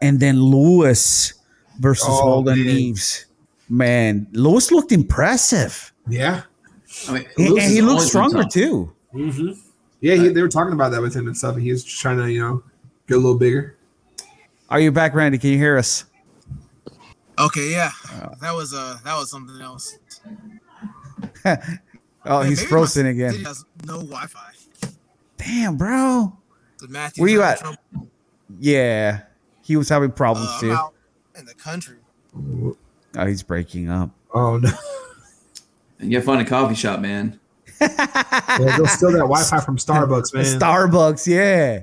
[0.00, 1.34] And then Lewis
[1.78, 2.76] versus Oh, Holden man.
[2.76, 3.26] Neves.
[3.68, 5.92] Man, Lewis looked impressive.
[6.08, 6.42] Yeah.
[7.08, 8.52] I mean, He, Lewis and he has looked always been stronger tough.
[8.52, 8.92] too.
[9.12, 9.50] hmm
[10.00, 11.54] Yeah, he, they were talking about that with him and stuff.
[11.54, 12.62] And he was just trying to, you know,
[13.06, 13.76] get a little bigger.
[14.68, 15.38] Are you back, Randy?
[15.38, 16.04] Can you hear us?
[17.38, 17.90] Okay, yeah,
[18.40, 19.96] that was uh, that was something else.
[22.26, 23.32] Oh, Man, he's frozen my again.
[23.32, 24.52] city has no Wi-Fi.
[25.38, 26.36] Damn, bro.
[26.78, 27.60] Did Matthew Where you at?
[27.60, 27.78] trouble?
[28.58, 29.22] Yeah,
[29.62, 30.72] he was having problems Uh, I'm too.
[30.72, 30.94] out
[31.38, 31.96] in the country.
[32.36, 34.10] Oh, he's breaking up.
[34.34, 34.68] Oh, no.
[36.00, 37.38] You gotta find a coffee shop, man.
[37.80, 40.44] Yeah, they'll steal that Wi Fi from Starbucks, man.
[40.44, 41.80] Starbucks, yeah.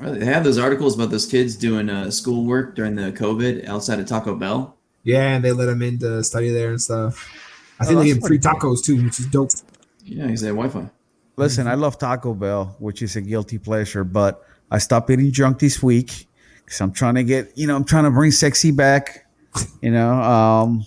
[0.00, 4.06] They have those articles about those kids doing uh, schoolwork during the COVID outside of
[4.06, 4.76] Taco Bell.
[5.02, 7.30] yeah, and they let them in to study there and stuff.
[7.78, 9.50] I Oh, think they that's give him free pretty tacos too, which is dope.
[10.04, 10.88] Yeah, he's at Wi-Fi.
[11.36, 15.58] Listen, I love Taco Bell, which is a guilty pleasure, but I stopped eating junk
[15.58, 16.28] this week
[16.64, 19.26] because I'm trying to get, you know, I'm trying to bring sexy back.
[19.82, 20.86] You know, um,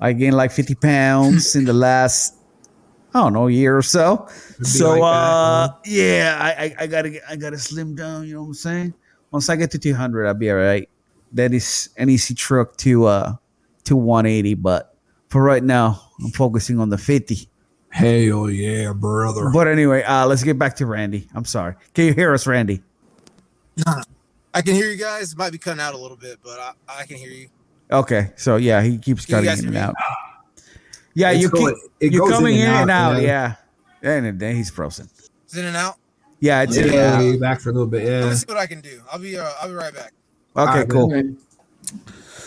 [0.00, 2.36] I gained like 50 pounds in the last,
[3.14, 4.28] I don't know, year or so.
[4.62, 5.74] So, like that, uh, huh?
[5.84, 8.26] yeah, I, I, I gotta, get, I gotta slim down.
[8.26, 8.94] You know what I'm saying?
[9.30, 10.88] Once I get to 200, I'll be all right.
[11.32, 13.36] That is an easy truck to, uh,
[13.84, 14.96] to 180, but
[15.28, 17.48] for right now, I'm focusing on the 50.
[17.90, 19.50] Hell yeah, brother.
[19.52, 21.28] But anyway, uh, let's get back to Randy.
[21.34, 21.74] I'm sorry.
[21.94, 22.82] Can you hear us, Randy?
[24.54, 25.36] I can hear you guys.
[25.36, 27.48] Might be cutting out a little bit, but I, I can hear you.
[27.90, 29.80] Okay, so yeah, he keeps cutting guys in and me?
[29.80, 29.94] out.
[31.14, 33.20] Yeah, It's you going- keep it you're goes coming in and out.
[33.22, 33.54] Yeah,
[34.02, 35.08] and then he's frozen.
[35.44, 35.96] It's in and out.
[36.40, 37.20] Yeah, it's Yeah, in and out.
[37.22, 38.04] yeah, back for a little bit.
[38.04, 38.34] Let Yeah.
[38.34, 39.00] see what I can do.
[39.10, 40.12] I'll be uh, I'll be right back.
[40.56, 41.12] Okay, Alright, cool.
[41.14, 41.30] Okay.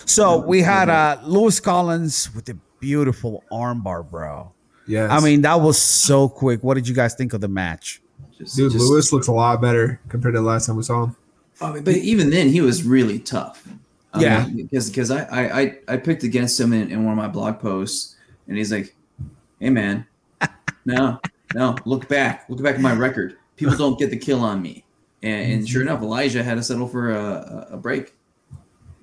[0.06, 4.51] So we had uh Lewis Collins with a beautiful armbar, bro.
[4.88, 5.10] Yes.
[5.12, 6.63] I mean, that was so quick.
[6.63, 8.01] What did you guys think of the match?
[8.38, 11.06] Just, dude, just- Lewis looks a lot better compared to the last time we saw
[11.06, 11.15] him.
[11.62, 13.67] I mean, but even then, he was really tough.
[14.13, 14.45] I Yeah.
[14.47, 17.28] mean, because because I, I I I picked against him in, in one of my
[17.28, 18.15] blog posts,
[18.47, 18.95] and he's like,
[19.60, 20.06] "Hey man,
[20.86, 21.19] no,
[21.54, 23.38] no, look back, look back at my record.
[23.56, 24.84] People don't get the kill on me."
[25.24, 27.24] And, and sure enough, Elijah had to settle for a,
[27.71, 28.13] a, a break.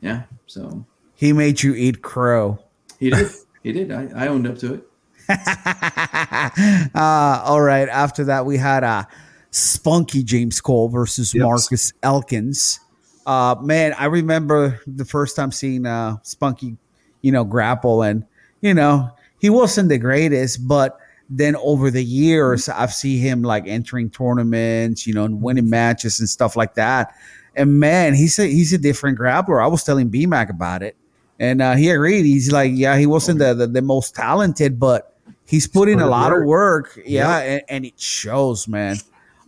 [0.00, 2.58] Yeah, so He made you eat crow.
[3.00, 3.30] he did.
[3.62, 3.90] he did.
[3.92, 4.84] I, I owned up to it.
[6.94, 7.88] uh, all right.
[7.88, 9.04] After that, we had uh,
[9.50, 11.42] Spunky James Cole versus Yep.
[11.44, 12.80] Marcus Elkins.
[13.28, 16.78] Uh, man, I remember the first time seeing uh, Spunky,
[17.20, 18.24] you know, grapple, and
[18.62, 23.64] you know he wasn't the greatest, but then over the years, I've seen him like
[23.66, 27.14] entering tournaments, you know, and winning matches and stuff like that.
[27.54, 29.62] And man, he's a he's a different grappler.
[29.62, 30.96] I was telling BMAC about it,
[31.38, 32.24] and uh, he agreed.
[32.24, 35.14] He's like, yeah, he wasn't the, the, the most talented, but
[35.44, 36.96] he's put in a lot of work.
[36.96, 37.00] work.
[37.04, 38.96] Yeah, and, and it shows, man.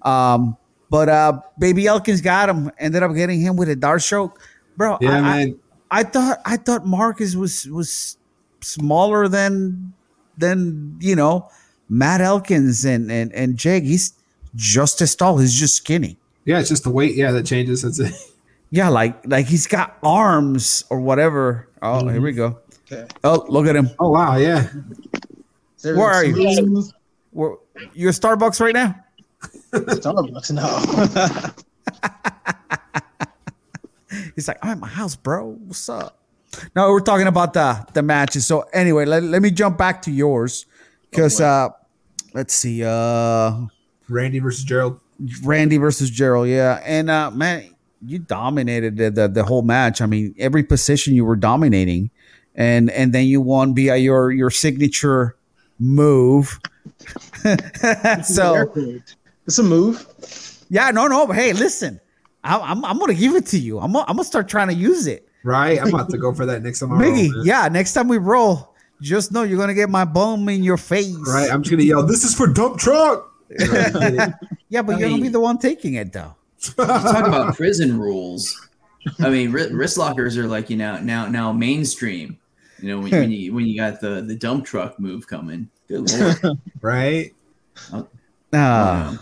[0.03, 0.59] Um,
[0.91, 2.71] but uh, Baby Elkins got him.
[2.79, 4.41] Ended up getting him with a darce choke,
[4.77, 4.99] bro.
[5.01, 5.61] Yeah, I, I, man.
[5.91, 8.19] I thought I thought Marcus was was
[8.61, 9.95] smaller than
[10.37, 11.49] than you know
[11.89, 13.85] Matt Elkins and and and Jake.
[13.85, 14.15] He's
[14.57, 15.39] just as tall.
[15.39, 16.19] He's just skinny.
[16.45, 17.15] Yeah, it's just the weight.
[17.15, 17.83] Yeah, that changes.
[17.83, 18.13] That's it.
[18.73, 21.69] Yeah, like like he's got arms or whatever.
[21.83, 22.61] Oh, here we go.
[22.87, 23.05] Okay.
[23.25, 23.91] Oh, look at him.
[23.99, 24.71] Oh wow, yeah.
[25.83, 26.85] Is Where are you?
[27.33, 27.57] Where,
[27.95, 28.95] you're Starbucks right now.
[29.73, 31.55] Starbucks, no.
[34.35, 35.53] He's like, I'm at my house, bro.
[35.67, 36.19] What's up?
[36.75, 38.47] No, we're talking about the the matches.
[38.47, 40.67] So anyway, let, let me jump back to yours
[41.11, 41.69] because uh,
[42.35, 43.67] let's see, uh,
[44.09, 45.01] Randy versus Gerald.
[45.45, 47.75] Randy versus Gerald, yeah, and uh, man,
[48.05, 50.01] you dominated the, the the whole match.
[50.01, 52.11] I mean, every position you were dominating,
[52.55, 55.37] and and then you won via your your signature
[55.79, 56.59] move.
[58.25, 58.73] so
[59.47, 60.07] it's a move.
[60.69, 62.01] yeah, no, no, but hey, listen,
[62.45, 63.79] I, I'm I'm gonna give it to you.
[63.79, 65.29] I'm gonna, I'm gonna start trying to use it.
[65.43, 65.81] Right?
[65.81, 66.93] I'm about to go for that next time.
[66.93, 70.63] I roll, yeah, next time we roll, just know you're gonna get my bum in
[70.63, 71.17] your face.
[71.27, 71.51] Right?
[71.51, 73.27] I'm just gonna yell, "This is for dump truck."
[74.73, 76.37] Yeah, but I you're gonna be the one taking it though.
[76.77, 78.69] Talk about prison rules.
[79.19, 82.39] I mean, wrist lockers are like you know now now mainstream.
[82.81, 85.69] You know, when, when you when you got the the dump truck move coming.
[85.89, 86.59] Good lord.
[86.81, 87.35] right?
[88.53, 89.19] Ah, Um,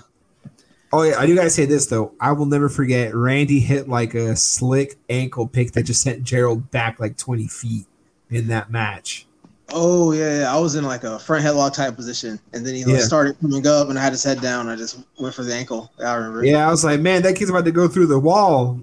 [0.93, 2.13] Oh yeah, I do gotta say this though.
[2.21, 3.15] I will never forget.
[3.15, 7.87] Randy hit like a slick ankle pick that just sent Gerald back like twenty feet
[8.31, 9.27] in that match.
[9.71, 12.85] Oh yeah, yeah, I was in like a front headlock type position, and then he
[12.87, 13.01] like, Yeah.
[13.01, 14.67] started coming up, and I had his head down.
[14.69, 15.93] I just went for the ankle.
[16.03, 16.43] I remember.
[16.45, 18.81] Yeah, I was like, man, that kid's about to go through the wall.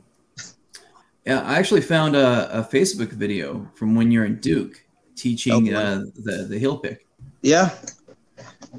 [1.26, 4.84] yeah, I actually found a, a Facebook video from when you're in Duke
[5.16, 7.08] teaching Oh, uh, the the heel pick.
[7.42, 7.72] Yeah.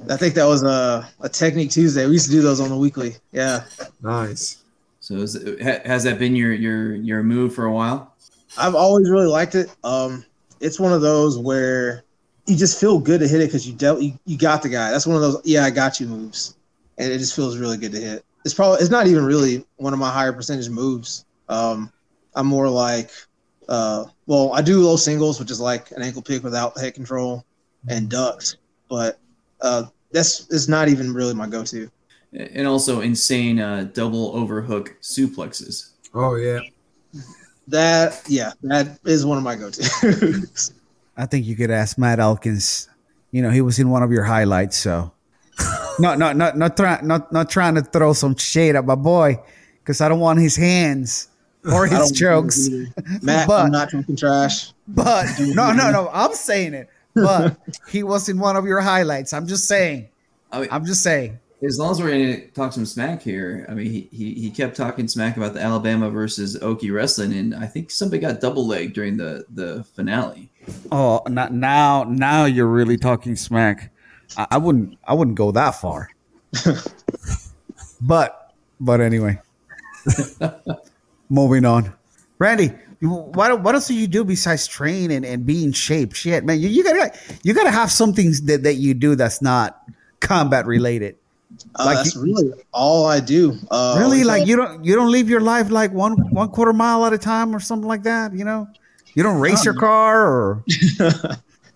[0.08, 2.06] I think that was a, a technique Tuesday.
[2.06, 3.16] We used to do those on the weekly.
[3.32, 3.64] Yeah.
[4.02, 4.62] Nice.
[5.00, 8.12] So is, has that been your your your move for a while?
[8.58, 9.74] I've always really liked it.
[9.84, 10.24] Um,
[10.60, 12.02] it's one of those where
[12.46, 14.90] you just feel good to hit it because you dealt you, you got the guy.
[14.90, 16.56] That's one of those yeah I got you moves,
[16.98, 18.24] and it just feels really good to hit.
[18.44, 21.24] It's probably it's not even really one of my higher percentage moves.
[21.48, 21.92] Um,
[22.34, 23.10] I'm more like,
[23.68, 27.44] uh, well I do low singles, which is like an ankle pick without head control
[27.88, 28.56] and ducks,
[28.88, 29.18] but
[29.60, 31.90] uh, that's it's not even really my go-to.
[32.32, 35.90] And also insane uh, double overhook suplexes.
[36.14, 36.60] Oh yeah.
[37.68, 40.46] That yeah, that is one of my go-to.
[41.16, 42.88] I think you could ask Matt Elkins.
[43.32, 45.12] You know, he was in one of your highlights, so
[45.98, 49.40] not not not not trying not not trying to throw some shade at my boy
[49.80, 51.28] because I don't want his hands
[51.72, 52.68] or his jokes.
[52.68, 52.86] either.
[53.22, 54.72] Matt, But- I'm not talking trash.
[54.88, 56.08] But no, no, no.
[56.12, 56.88] I'm saying it.
[57.16, 57.56] But
[57.88, 59.32] he was in one of your highlights.
[59.32, 60.08] I'm just saying.
[60.52, 61.38] I mean, I'm just saying.
[61.66, 64.50] as long as we're going to talk some smack here, I mean, he, he, he
[64.50, 68.64] kept talking smack about the Alabama versus Okie wrestling, and I think somebody got double
[68.66, 70.50] leg during the, the finale.
[70.92, 72.04] Oh, not now.
[72.04, 73.90] Now you're really talking smack.
[74.36, 74.98] I, I wouldn't.
[75.04, 76.10] I wouldn't go that far.
[78.00, 79.40] but, but anyway,
[81.28, 81.92] moving on.
[82.38, 86.14] Randy, you- what what else do you do besides train and, and be in shape?
[86.14, 89.82] Shit, man, you, you gotta you gotta have something that, that you do that's not
[90.20, 91.16] combat related.
[91.74, 93.56] Uh, Like that's you- really all I do.
[93.70, 97.04] Uh, really, like you don't you don't leave your life like one one quarter mile
[97.06, 98.32] at a time or something like that.
[98.34, 98.68] You know,
[99.14, 100.64] you don't race your car or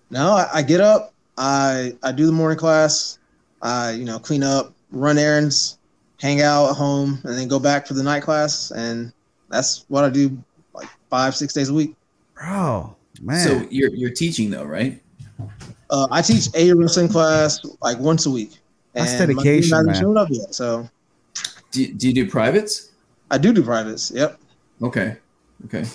[0.09, 3.19] no, I, I get up, I I do the morning class,
[3.61, 5.77] I you know clean up, run errands,
[6.19, 9.11] hang out at home, and then go back for the night class, and
[9.49, 10.37] that's what I do
[11.11, 11.95] five six days a week.
[12.33, 13.47] bro, man.
[13.47, 14.99] So you're, you're teaching, though, right?
[15.91, 18.57] Uh, I teach a wrestling class like once a week.
[18.93, 20.01] That's and dedication, hasn't man.
[20.01, 20.89] shown up yet, so
[21.71, 22.91] Do, do you do privates?
[23.29, 24.09] I do do privates.
[24.11, 24.39] Yep.
[24.81, 25.17] Okay.
[25.65, 25.85] Okay.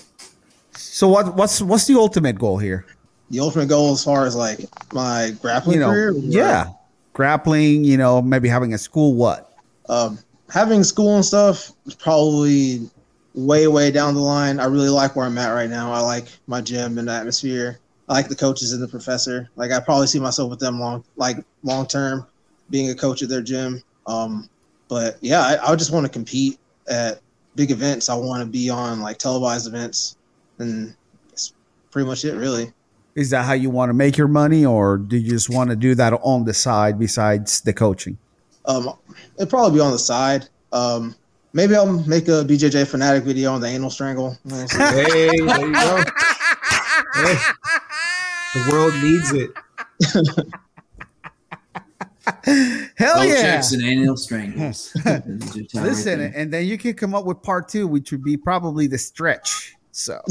[0.71, 2.85] So what what's what's the ultimate goal here?
[3.29, 4.59] The ultimate goal as far as like
[4.93, 6.67] my grappling You know, career, yeah,
[7.13, 7.83] grappling.
[7.83, 9.13] You know, maybe having a school.
[9.13, 9.43] What?
[9.89, 10.17] um,
[10.49, 12.89] having school and stuff is probably
[13.37, 14.59] way way down the line.
[14.59, 15.93] I really like where I'm at right now.
[15.93, 17.79] I like my gym and the atmosphere.
[18.09, 19.49] I like the coaches and the professor.
[19.55, 22.25] Like I probably see myself with them long like long term,
[22.69, 23.83] being a coach at their gym.
[24.07, 24.49] Um,
[24.87, 26.57] but yeah, I, I just want to compete
[26.89, 27.21] at
[27.55, 28.09] big events.
[28.09, 30.17] I want to be on like televised events,
[30.57, 30.95] and
[31.31, 31.53] it's
[31.91, 32.73] pretty much it really.
[33.13, 35.75] Is that how you want to make your money, or do you just want to
[35.75, 38.17] do that on the side besides the coaching?
[38.65, 38.93] Um,
[39.37, 40.49] it'd probably be on the side.
[40.71, 41.15] Um,
[41.53, 44.37] maybe I'll make a BJJ fanatic video on the anal strangle.
[44.45, 44.67] We'll.
[44.67, 46.03] Hey, there you go.
[47.13, 47.37] Hey,
[48.53, 49.51] the world needs it.
[52.95, 53.41] Hell yeah!
[53.41, 54.95] checks and anal strangles.
[55.73, 58.97] Listen, and then you can come up with part two, which would be probably the
[58.97, 59.75] stretch.
[59.91, 60.21] So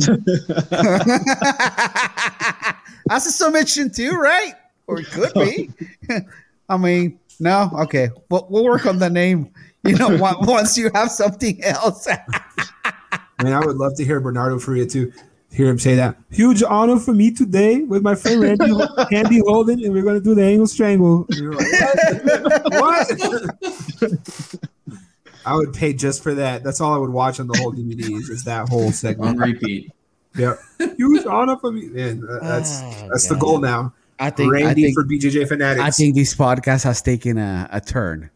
[3.06, 4.54] that's a submission too, right?
[4.86, 5.70] Or it could be.
[6.68, 8.10] I mean, no, okay.
[8.30, 9.52] We'll, we'll work on the name.
[9.86, 12.06] You know, once you have something else.
[13.38, 15.12] I mean, I would love to hear Bernardo Faria too.
[15.50, 16.16] Hear him say that.
[16.30, 18.72] Huge honor for me today with my friend Randy,
[19.12, 21.26] Andy Holden, and we're going to do the angle strangle.
[21.30, 21.72] Like,
[22.72, 23.08] what?
[24.00, 24.54] what?
[25.46, 26.64] I would pay just for that.
[26.64, 29.28] That's all I would watch on the whole DVDs is that whole segment.
[29.30, 29.62] on segment.
[29.62, 29.92] repeat.
[30.36, 30.56] Yeah,
[30.98, 31.86] huge honor for me.
[31.86, 33.94] Man, uh, that's Oh, that's the goal now.
[34.18, 35.82] I think, I think, for BJJ fanatics.
[35.84, 38.30] I think this podcast has taken a, a turn.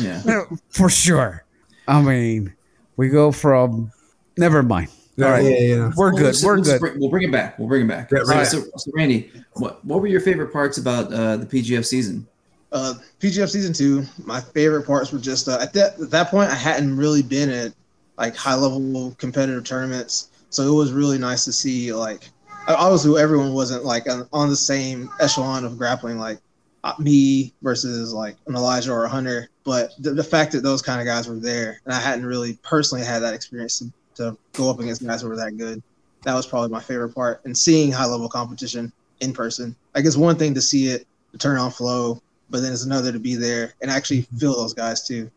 [0.00, 0.44] Yeah.
[0.70, 1.44] For sure.
[1.88, 2.54] I mean,
[2.96, 3.90] we go from
[4.36, 4.88] never mind.
[5.16, 5.44] yeah, all right.
[5.44, 5.90] yeah, yeah.
[5.96, 6.36] We're Well, good.
[6.42, 6.80] We're good.
[6.80, 7.58] Bring, we'll bring it back.
[7.58, 8.10] We'll bring it back.
[8.10, 8.46] Yeah, So- right.
[8.46, 12.26] so, so, Randy, what what were your favorite parts about uh, the PGF season?
[12.72, 16.50] uh, PGF season two, my favorite parts were just uh, at that at that point
[16.50, 17.72] I hadn't really been at
[18.16, 22.30] like high level competitive tournaments, so it was really nice to see like
[22.68, 26.38] obviously everyone wasn't like on, on the same echelon of grappling like
[26.84, 30.82] uh, me versus like an Elijah or a Hunter, but the, the fact that those
[30.82, 34.36] kind of guys were there and I hadn't really personally had that experience to, to
[34.52, 35.82] go up against guys who were that good,
[36.22, 37.40] that was probably my favorite part.
[37.44, 39.74] And seeing high level competition in person.
[39.94, 43.12] Like it's one thing to see it, to turn on flow, but then it's another
[43.12, 45.30] to be there and actually feel those guys too.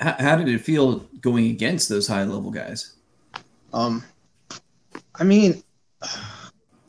[0.00, 2.94] How, how did it feel going against those high level guys?
[3.72, 4.04] Um,
[5.14, 5.62] I mean,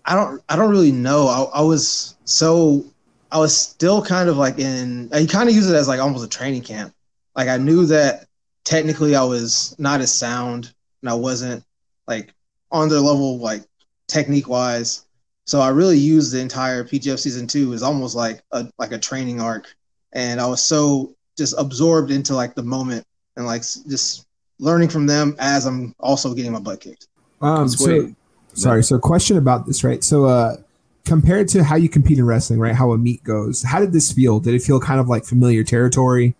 [0.05, 1.27] I don't, I don't really know.
[1.27, 2.85] I, I was so,
[3.33, 5.09] I was still kind of like in.
[5.11, 6.93] I kind of use it as like almost a training camp.
[7.35, 8.27] Like I knew that
[8.63, 10.71] technically I was not as sound
[11.01, 11.63] and I wasn't
[12.07, 12.31] like
[12.71, 13.63] on their level, like
[14.07, 15.05] technique wise.
[15.45, 18.99] So I really used the entire PGF season two as almost like a like a
[18.99, 19.65] training arc,
[20.13, 23.03] and I was so just absorbed into like the moment
[23.35, 24.27] and like just
[24.59, 27.07] learning from them as I'm also getting my butt kicked.
[27.41, 28.13] Um, so,
[28.53, 28.83] sorry.
[28.83, 30.03] So, question about this, right?
[30.03, 30.57] So, uh,
[31.05, 32.75] compared to how you compete in wrestling, right?
[32.75, 34.39] How a meet goes, how did this feel?
[34.39, 36.35] Did it feel kind of like familiar territory,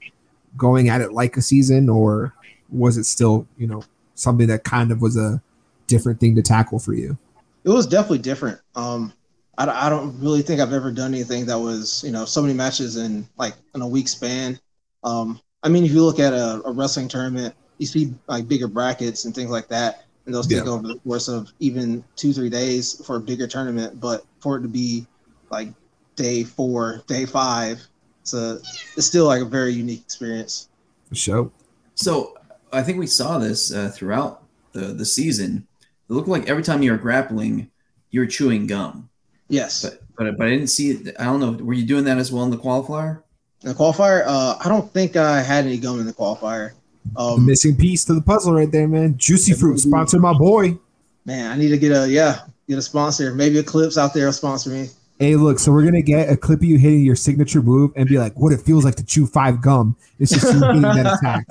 [0.56, 2.34] going at it like a season, or
[2.70, 3.84] was it still, you know,
[4.16, 5.42] something that kind of was a
[5.88, 7.18] different thing to tackle for you?
[7.64, 8.60] It was definitely different.
[8.76, 9.14] Um,
[9.58, 12.54] I, I don't really think I've ever done anything that was you know so many
[12.54, 14.60] matches in like in a week span.
[15.04, 18.68] Um, I mean, if you look at a, a wrestling tournament, you see like bigger
[18.68, 20.72] brackets and things like that, and those take Yeah.
[20.72, 24.00] over the course of even two three days for a bigger tournament.
[24.00, 25.06] But for it to be
[25.50, 25.70] like
[26.16, 27.86] day four, day five,
[28.22, 28.60] it's a
[28.96, 30.70] it's still like a very unique experience.
[31.10, 31.52] For sure.
[31.96, 32.38] So
[32.72, 35.68] I think we saw this uh, throughout the, the season.
[36.10, 37.70] It looked like every time you were grappling,
[38.12, 39.10] you were chewing gum.
[39.50, 41.16] Yes, But but but I didn't see it.
[41.20, 41.52] I don't know.
[41.64, 43.22] Were you doing that as well in the qualifier?
[43.62, 46.72] in the qualifier, uh, I don't think I had any gum in the qualifier.
[47.14, 49.18] The Um, missing piece to the puzzle right there, man.
[49.18, 50.78] Juicy Fruit sponsor my boy.
[51.26, 53.34] man, I need to get a yeah, get a sponsor.
[53.36, 54.90] Maybe Eclipse out there will sponsor me.
[55.20, 58.08] Hey, look, so we're gonna get a clip of you hitting your signature move and
[58.10, 59.96] be like, what it feels like to chew five gum.
[60.20, 61.46] It's just you hitting that attack.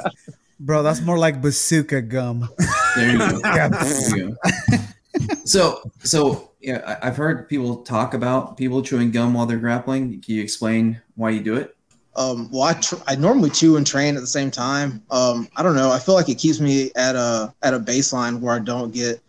[0.59, 2.49] Bro, that's more like bazooka gum.
[2.97, 3.41] There you go.
[3.45, 3.69] Yeah.
[3.69, 4.37] There you
[4.71, 5.37] go.
[5.45, 10.21] So so yeah, I've heard people talk about people chewing gum while they're grappling.
[10.23, 11.77] Can you explain why you do it?
[12.15, 15.03] Um, well, I, tr- I normally chew and train at the same time.
[15.11, 15.91] Um, I don't know.
[15.91, 19.21] I feel like it keeps me at a at a baseline where I don't get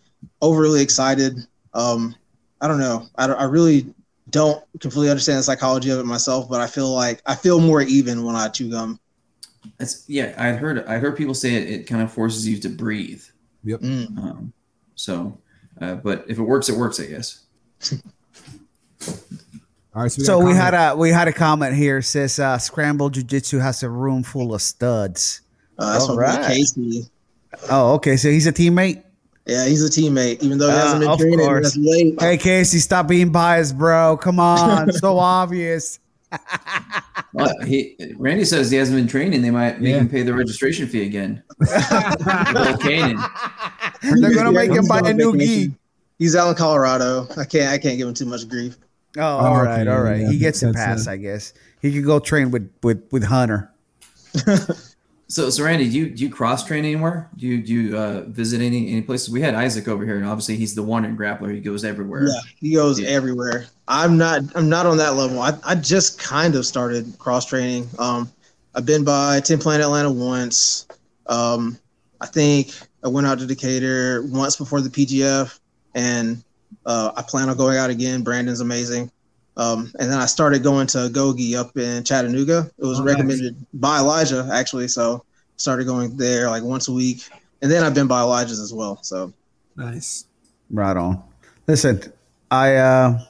[0.42, 1.38] overly excited.
[1.72, 2.14] Um,
[2.60, 3.06] I don't know.
[3.16, 3.86] I, don't- I really
[4.30, 7.80] don't completely understand the psychology of it myself, but I feel like I feel more
[7.82, 9.00] even when I chew gum.
[9.78, 10.34] That's yeah.
[10.36, 13.22] I heard I heard people say it, it kind of forces you to breathe.
[13.64, 14.18] Mm.
[14.18, 14.52] Um,
[14.94, 15.38] so,
[15.80, 17.00] uh, but if it works, it works.
[17.00, 17.44] I guess.
[19.94, 22.58] All right, so we, So we had a we had a comment here says uh,
[22.58, 25.42] scramble jiu-jitsu has a room full of studs.
[25.78, 26.44] Uh, that's All what right.
[26.46, 27.04] Casey.
[27.70, 28.16] Oh, okay.
[28.16, 29.02] So he's a teammate.
[29.46, 31.38] Yeah, he's a teammate, even though he Uh, hasn't been of training.
[31.38, 31.76] course.
[31.76, 32.20] Late.
[32.20, 34.16] Hey Casey, stop being biased, bro.
[34.16, 36.00] Come on, so obvious.
[37.32, 39.42] Well, he Randy says he hasn't been training.
[39.42, 39.98] They might make Yeah.
[40.00, 41.40] him pay the registration fee again.
[41.60, 41.78] They're
[44.34, 45.72] gonna make him He's buy a new gi.
[46.18, 47.28] He's out in Colorado.
[47.36, 47.70] I can't.
[47.72, 48.76] I can't give him too much grief.
[49.16, 50.20] Oh, all okay, right, all right.
[50.22, 51.52] yeah, he gets a pass, sense, I guess.
[51.80, 53.70] He could go train with with with Hunter.
[55.26, 57.30] So, so Randy, do you do you cross train anywhere?
[57.36, 59.30] Do you do you uh, visit any any places?
[59.30, 61.52] We had Isaac over here, and obviously he's the one in grappler.
[61.52, 62.28] He goes everywhere.
[62.28, 63.08] Yeah, he goes Yeah.
[63.08, 63.66] everywhere.
[63.88, 64.42] I'm not.
[64.54, 65.40] I'm not on that level.
[65.40, 67.88] I, I just kind of started cross training.
[67.98, 68.30] Um,
[68.74, 70.86] I've been by 10th Planet Atlanta once.
[71.26, 71.78] Um,
[72.20, 75.58] I think I went out to Decatur once before the PGF,
[75.94, 76.44] and
[76.86, 78.22] uh, I plan on going out again.
[78.22, 79.10] Brandon's amazing.
[79.56, 82.70] Um, and then I started going to Gogi up in Chattanooga.
[82.78, 83.14] It was Oh, nice.
[83.14, 85.24] recommended by Elijah actually, so
[85.56, 87.28] started going there like once a week.
[87.62, 88.98] And then I've been by Elijah's as well.
[89.02, 89.32] So
[89.76, 90.24] nice.
[90.70, 91.22] Right on.
[91.68, 92.02] Listen,
[92.50, 93.20] I uh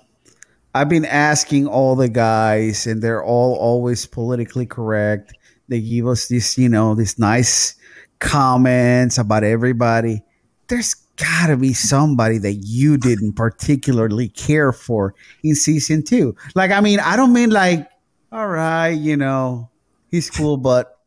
[0.75, 5.35] I've been asking all the guys and they're all always politically correct.
[5.69, 7.75] They give us this, you know, these nice
[8.19, 10.23] comments about everybody.
[10.69, 16.35] There's gotta be somebody that you didn't particularly care for in season two.
[16.55, 17.89] Like, I mean, I don't mean like,
[18.33, 19.71] all right, you know,
[20.11, 20.99] he's cool, but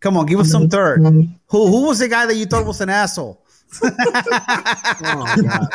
[0.00, 1.02] come on, give us some third.
[1.02, 3.44] Who who was the guy that you thought was an asshole?
[3.82, 5.68] Oh, God.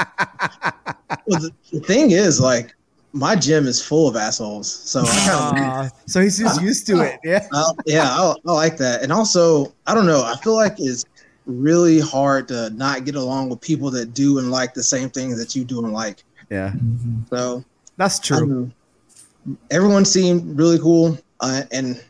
[1.28, 2.76] well, the, the thing is, like,
[3.14, 4.68] my gym is full of assholes.
[4.68, 7.20] So I kind of Uh, so he's just used to it.
[7.24, 7.48] Yeah.
[7.54, 9.04] I, yeah, I, I like that.
[9.04, 10.24] And also, I don't know.
[10.24, 11.06] I feel like it's
[11.46, 15.38] really hard to not get along with people that do and like the same things
[15.38, 16.24] that you do and like.
[16.50, 16.72] Yeah.
[16.72, 17.30] Mhm.
[17.30, 17.64] So
[17.98, 18.40] That's true.
[18.40, 18.74] don't
[19.72, 22.02] everyone seemed really cool, uh, and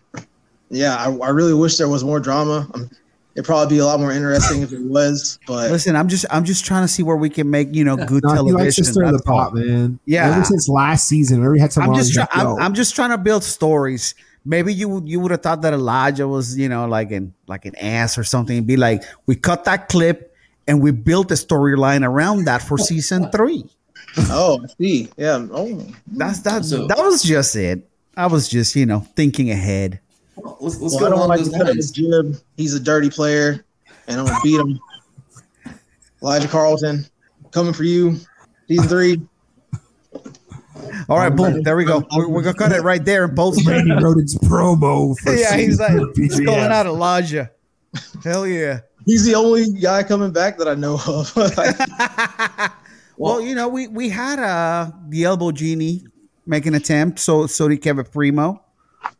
[0.69, 2.67] yeah, I, I really wish there was more drama.
[2.75, 2.89] Um,
[3.36, 6.43] it'd probably be a lot more interesting if it was, but Listen, I'm just I'm
[6.45, 8.59] just trying to see where we can make, you know, good No, he television.
[8.59, 9.97] likes to stir the pot, man.
[10.05, 10.29] Yeah.
[10.36, 12.45] Ever since last season, whenever we had someone I'm just he's trying.
[12.45, 14.13] like, I'm, I'm just trying to build stories.
[14.45, 17.75] Maybe you you would have thought that Elijah was you know like an like an
[17.77, 18.57] ass or something.
[18.57, 20.35] It'd be like we cut that clip
[20.67, 23.63] and we built a storyline around that for season three.
[24.29, 25.09] Oh, I see.
[25.17, 25.47] Yeah.
[25.51, 26.65] Oh, That's that.
[26.65, 27.89] So- that was just it.
[28.15, 29.99] I was just you know thinking ahead.
[30.35, 32.35] Well, let's let's well, I go don't along like those to cut his lines.
[32.35, 32.43] jib.
[32.57, 33.63] He's a dirty player,
[34.07, 34.79] and I'm gonna beat him.
[36.21, 37.05] Elijah Carlton,
[37.51, 38.17] coming for you.
[38.67, 39.21] Season three.
[41.09, 41.63] All right, boom.
[41.63, 42.05] There we go.
[42.15, 43.67] We're, we're gonna cut it right there and post it.
[43.67, 46.45] Randy Roden's promo for Yeah, he's like he's PGF.
[46.45, 47.51] calling out Elijah.
[48.23, 48.81] Hell yeah.
[49.05, 51.36] He's the only guy coming back that I know of.
[53.17, 56.05] well, you know, we we had uh the elbow genie
[56.45, 58.61] make an attempt, so so did Kevin Primo.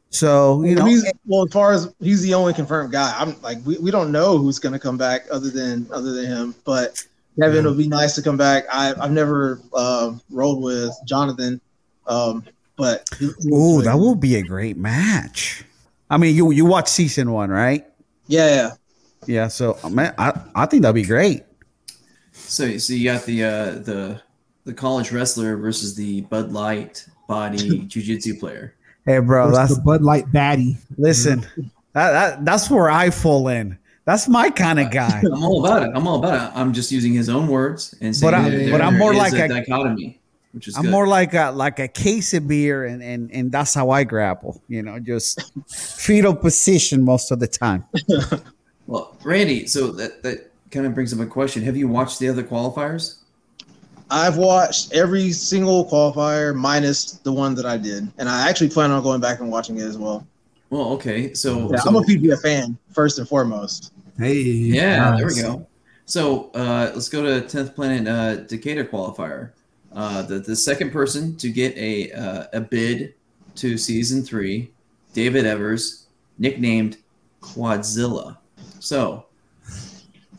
[0.10, 3.58] So you know, he's, well, as far as he's the only confirmed guy, I'm like
[3.66, 6.56] we, we don't know who's going to come back other than other than him.
[6.66, 7.04] But
[7.40, 8.66] Kevin would be nice to come back.
[8.72, 11.60] I I've never uh, rolled with Jonathan,
[12.08, 12.44] um,
[12.78, 13.88] but he- he was oh, good.
[13.88, 15.64] that will be a great match.
[16.10, 17.86] I mean, you you watch season one, right?
[18.28, 18.72] yeah yeah.
[19.26, 19.48] Yeah.
[19.48, 21.44] So man, I I think that'd be great.
[22.34, 24.22] So, so you got the uh, the
[24.66, 27.58] the college wrestler versus the Bud Light body
[27.88, 28.76] jujitsu player.
[29.06, 30.78] Hey, bro, Versus that's the Bud Light baddie.
[30.98, 31.46] listen.
[31.94, 33.78] That, that that's where I fall in.
[34.06, 35.22] That's my kind of uh, guy.
[35.34, 35.92] I'm all about it.
[35.96, 36.58] I'm all about it.
[36.58, 39.14] I'm just using his own words and saying But I- that but there I'm more
[39.14, 40.20] like a, a- dichotomy,
[40.52, 40.92] which is I'm good.
[40.92, 44.62] more like a like a case of beer, and and and that's how I grapple.
[44.68, 47.86] You know, just fetal position most of the time.
[48.88, 49.68] well, Randy.
[49.68, 51.64] So that that kind of brings up a question.
[51.64, 53.20] Have you watched the other qualifiers?
[54.10, 58.92] I've watched every single qualifier minus the one that I did, and I actually plan
[58.92, 60.28] on going back and watching it as well.
[60.70, 61.34] Well, okay.
[61.36, 63.93] So, Yeah, so I'm a PGF fan first and foremost.
[64.18, 65.68] Hey, Yeah, there we go.
[66.06, 69.52] So uh, let's go to 10th Planet uh, Decatur qualifier.
[69.94, 73.14] Uh, the, the second person to get a, uh, a bid
[73.56, 74.72] to season three,
[75.14, 76.08] David Evers,
[76.40, 76.98] nicknamed
[77.42, 78.38] Quadzilla.
[78.80, 79.26] So,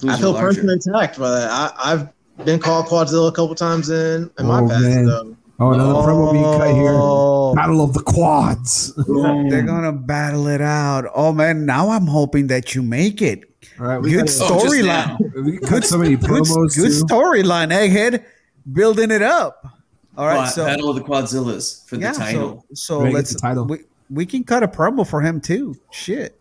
[0.07, 0.49] I feel larger?
[0.61, 1.51] personally attacked by that.
[1.51, 4.83] I, I've been called Quadzilla a couple times in, in my Oh, past.
[4.83, 5.07] man.
[5.07, 5.37] So.
[5.61, 6.91] Oh, another promo being cut here.
[6.95, 8.93] Oh, Battle of the Quads.
[8.97, 11.05] They're gonna battle it out.
[11.15, 13.54] Oh man, now I'm hoping that you make it.
[13.81, 14.85] All right, we Good got Oh, storyline.
[15.35, 15.43] now.
[15.43, 17.05] we cut so many good, promos good too.
[17.05, 18.25] storyline, Egghead.
[18.73, 19.67] Building it up.
[20.17, 22.65] All right, But so Battle of the Quadzillas for yeah, the title.
[22.73, 23.65] so so Ready to get let's the title.
[23.67, 23.79] We,
[24.11, 25.75] we can cut a promo for him too.
[25.91, 26.41] Shit.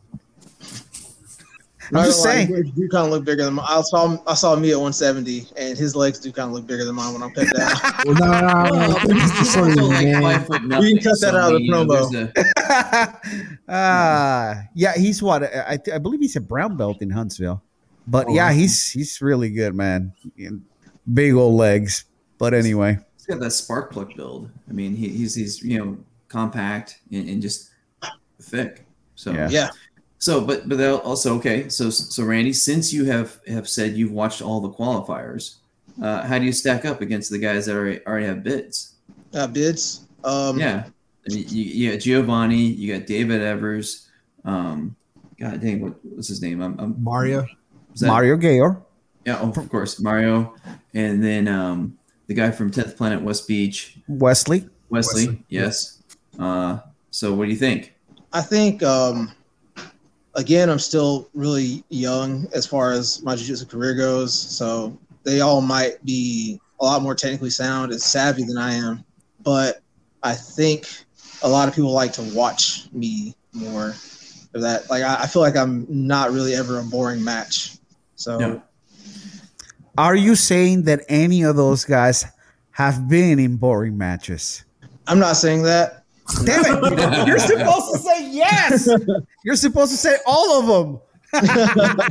[1.96, 2.48] I'm just gonna lie, saying.
[2.48, 3.66] his legs do kind of look bigger than mine.
[3.70, 6.86] I saw I saw me at 170, and his legs do kind of look bigger
[6.86, 7.72] than mine when I'm cut down.
[8.06, 10.64] Well, no, no, no, Well, no, he's it's just sort of also like five foot
[10.64, 12.32] nothing, We can cut that out of the promo.
[12.36, 17.62] a- Ah, yeah, he's what I, I believe he's a brown belt in Huntsville.
[18.08, 18.58] But Oh, yeah, awesome.
[18.60, 20.14] he's he's really good, man.
[21.14, 22.06] Big old legs.
[22.38, 24.50] But anyway, He's got that spark plug build.
[24.70, 27.70] I mean, he, he's he's you know compact and, and just
[28.42, 28.86] thick.
[29.16, 29.48] So Yeah.
[29.50, 29.70] yeah,
[30.24, 31.68] So, but but they'll also okay.
[31.68, 35.56] So so Randy, since you have have said you've watched all the qualifiers,
[36.02, 38.96] uh, how do you stack up against the guys that already already have bids?
[39.34, 40.08] uh, bids.
[40.24, 40.86] Um, yeah,
[41.26, 44.08] you, you got Giovanni, you got David Evers.
[44.46, 44.96] Um,
[45.38, 46.62] God dang, what what's his name?
[46.62, 47.46] I'm, I'm Mario.
[47.94, 48.82] is that- Mario Gayor.
[49.26, 50.56] Yeah, oh, of course, Mario,
[50.94, 51.98] and then um,
[52.28, 54.70] the guy from Tenth Planet West Beach, Wesley.
[54.90, 55.28] Wesley.
[55.28, 56.02] Wesley, yes.
[56.40, 56.80] Uh,
[57.12, 57.94] so what do you think?
[58.32, 59.34] I think um,
[60.36, 65.62] again, I'm still really young as far as my jiu-jitsu career goes, so they all
[65.62, 69.04] might be a lot more technically sound and savvy than I am.
[69.44, 69.82] But
[70.22, 70.88] I think
[71.42, 73.96] a lot of people like to watch me more.
[74.56, 77.78] Of that, like I, I feel like I'm not really ever a boring match.
[78.16, 78.60] So Yeah.
[79.98, 82.26] Are you saying that any of those guys
[82.72, 84.64] have been in boring matches?
[85.08, 86.03] I'm not saying that.
[86.46, 87.28] Damn it!
[87.28, 88.90] You're supposed to say yes.
[89.44, 91.02] You're supposed to say all of them.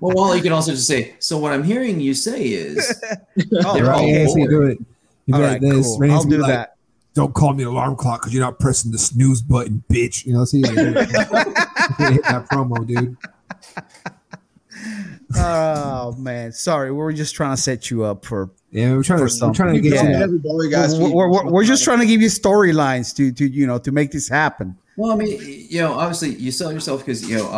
[0.00, 1.14] Well, Wally, you can also just say.
[1.20, 3.02] So what I'm hearing you say is,
[3.64, 4.78] Oh, They're Right, all yeah, so you do it.
[5.26, 5.86] You do all right, this.
[5.86, 6.12] Cool.
[6.12, 6.76] I'll do like, that.
[7.14, 10.26] Don't call me an alarm clock because you're not pressing the snooze button, bitch.
[10.26, 10.94] You know, see, you hit
[12.24, 13.16] that promo, dude.
[15.34, 16.90] Oh man, sorry.
[16.92, 18.50] We were just trying to set you up for.
[18.70, 20.26] Yeah, we're trying For to, we're trying to get Yeah.
[20.26, 20.40] you.
[20.52, 23.66] Every guy's We're, we're, we're- we're just trying to give you storylines to to you
[23.66, 24.76] know to make this happen.
[24.96, 25.38] well, I mean,
[25.70, 27.48] you know, obviously you sell yourself because you know,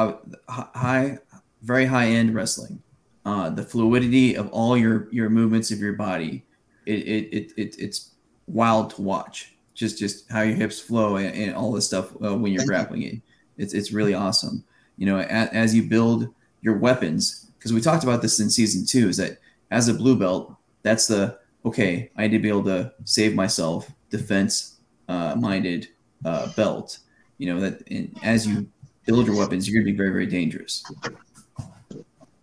[0.48, 1.18] uh, high,
[1.62, 2.80] very high end wrestling,
[3.26, 6.44] uh, the fluidity of all your your movements of your body,
[6.86, 8.10] it it, it, it it's
[8.46, 9.54] wild to watch.
[9.74, 12.60] Just just how your hips flow and, and all this stuff uh, when you're Thank
[12.60, 12.66] you.
[12.66, 13.14] grappling it.
[13.58, 14.64] It's it's really awesome.
[14.96, 16.28] You know, as, as you build
[16.62, 19.38] your weapons, because we talked about this in season two, is that
[19.70, 22.11] as a blue belt, that's the okay.
[22.16, 24.76] I need to be able to save myself, defense
[25.09, 25.88] uh, minded
[26.24, 26.98] uh, belt.
[27.38, 28.68] You know that and as you
[29.06, 30.84] build your weapons, you're going to be very very dangerous.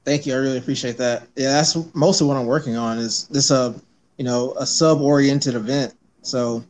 [0.03, 0.33] Thank you.
[0.33, 1.27] I really appreciate that.
[1.35, 3.73] Yeah, that's mostly what I'm working on is this uh
[4.17, 5.93] you know, a sub oriented event.
[6.21, 6.63] So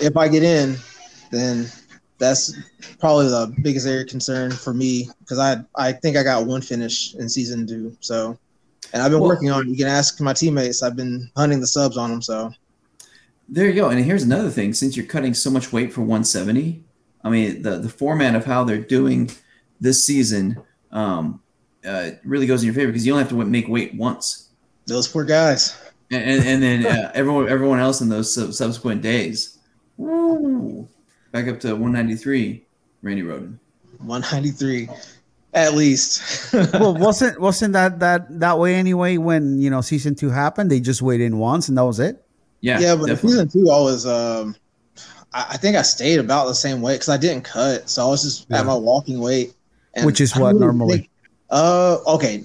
[0.00, 0.76] if I get in,
[1.30, 1.66] then
[2.22, 2.54] that's
[3.00, 6.62] probably the biggest area of concern for me because I I think I got one
[6.62, 7.96] finish in season two.
[8.00, 8.38] So,
[8.92, 9.62] and I've been Well- working on.
[9.66, 9.68] it.
[9.70, 10.82] You can ask my teammates.
[10.82, 12.22] I've been hunting the subs on them.
[12.22, 12.52] So
[13.48, 13.88] There you go.
[13.90, 16.82] And here's another thing: since you're cutting so much weight for 170,
[17.24, 19.30] I mean the the format of how they're doing
[19.80, 20.58] this season
[20.92, 21.40] um,
[21.84, 24.48] uh, really goes in your favor because you only have to make weight once,
[24.86, 25.74] those poor guys.
[26.12, 29.58] and and, and then uh, everyone everyone else in those sub- subsequent days,
[29.96, 30.86] woo,
[31.32, 32.62] back up to 193.
[33.02, 33.58] Randy Roden.
[33.98, 34.88] 193
[35.54, 36.52] at least.
[36.72, 39.16] well, wasn't wasn't that that that way anyway?
[39.18, 42.24] When you know season two happened, they just weighed in once and that was it.
[42.60, 43.30] Yeah, yeah, but definitely.
[43.30, 44.56] season two, I was um,
[45.34, 48.08] I, I think I stayed about the same weight because I didn't cut, so I
[48.08, 48.60] was just Yeah.
[48.60, 49.52] at my walking weight,
[49.94, 50.96] and Which is I what really normally?
[50.98, 51.10] think-
[51.50, 52.44] uh, okay,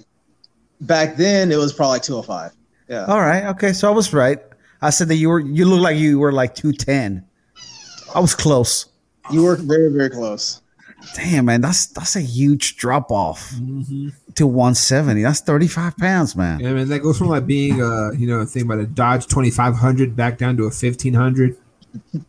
[0.81, 2.51] back then it was probably like 205.
[2.89, 4.39] Yeah, All right, okay, so I was right.
[4.81, 7.25] I said that you were you look like you were like two ten.
[8.15, 8.87] I was close.
[9.31, 10.61] you were very very close.
[11.15, 14.09] Damn, man, that's that's a huge drop off Mm-hmm.
[14.35, 15.21] to 170.
[15.21, 16.59] That's 35 pounds, man.
[16.59, 19.27] Yeah, man, that goes from like being uh, you know, a thing about a Dodge
[19.27, 21.55] 2500 back down to a 1500,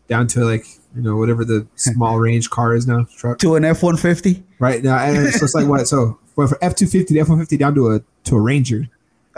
[0.07, 3.39] down to like you know whatever the small range car is now truck.
[3.39, 4.43] To an F 150.
[4.59, 5.89] Right now, and so it's like what?
[5.89, 8.89] So well, for F 250 to F 150 down to a to a Ranger.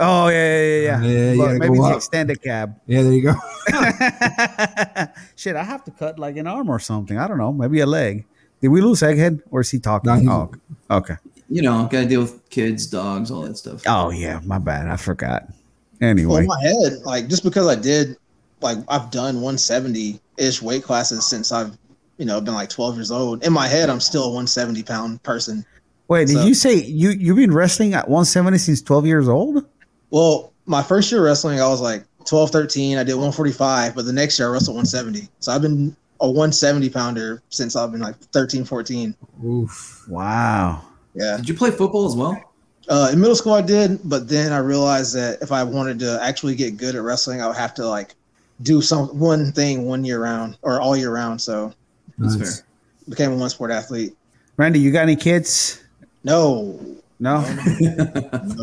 [0.03, 1.01] Oh yeah, yeah, yeah.
[1.01, 1.07] yeah.
[1.07, 1.97] Yeah, you maybe go the up.
[1.97, 2.79] extended cab.
[2.87, 3.33] Yeah, there you go.
[5.35, 7.17] Shit, I have to cut like an arm or something.
[7.17, 8.25] I don't know, maybe a leg.
[8.61, 10.25] Did we lose Egghead, or is he talking?
[10.25, 10.51] No,
[10.89, 11.15] oh, okay.
[11.49, 13.81] you know, got to deal with kids, dogs, all that stuff.
[13.87, 14.87] Oh yeah, my bad.
[14.87, 15.43] I forgot.
[15.47, 18.17] Well, Anyway, in my head, like just because I did,
[18.61, 21.77] like I've done 170 ish weight classes since I've,
[22.17, 23.43] you know, been like 12 years old.
[23.43, 25.63] In my head, I'm still a 170 pound person.
[26.07, 29.65] wait, did so- you say you you've been wrestling at 170 since 12 years old?
[30.11, 32.97] Well, my first year wrestling, I was like 12, 13.
[32.97, 35.27] I did 145, but the next year I wrestled 170.
[35.39, 39.15] So I've been a 170 pounder since I've been like 13, 14.
[39.43, 40.05] Oof.
[40.07, 40.83] Wow.
[41.15, 41.37] Yeah.
[41.37, 42.41] Did you play football as well?
[42.89, 46.19] Uh, in middle school, I did, but then I realized that if I wanted to
[46.21, 48.15] actually get good at wrestling, I would have to like
[48.63, 51.41] do some one thing one year round or all year round.
[51.41, 51.73] So
[52.17, 52.59] That's Nice.
[52.59, 52.67] fair.
[53.09, 54.15] became a one sport athlete.
[54.57, 55.81] Randy, you got any kids?
[56.23, 56.79] No,
[57.21, 57.41] No.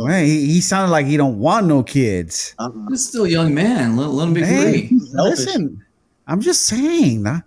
[0.05, 2.55] Man, he, he sounded like he don't want no kids.
[2.59, 2.71] uh-uh.
[2.91, 3.97] He's still a young man.
[3.97, 4.99] Let, let him be Hey, free.
[5.13, 5.85] Listen,
[6.27, 7.25] I'm just saying.
[7.27, 7.41] I,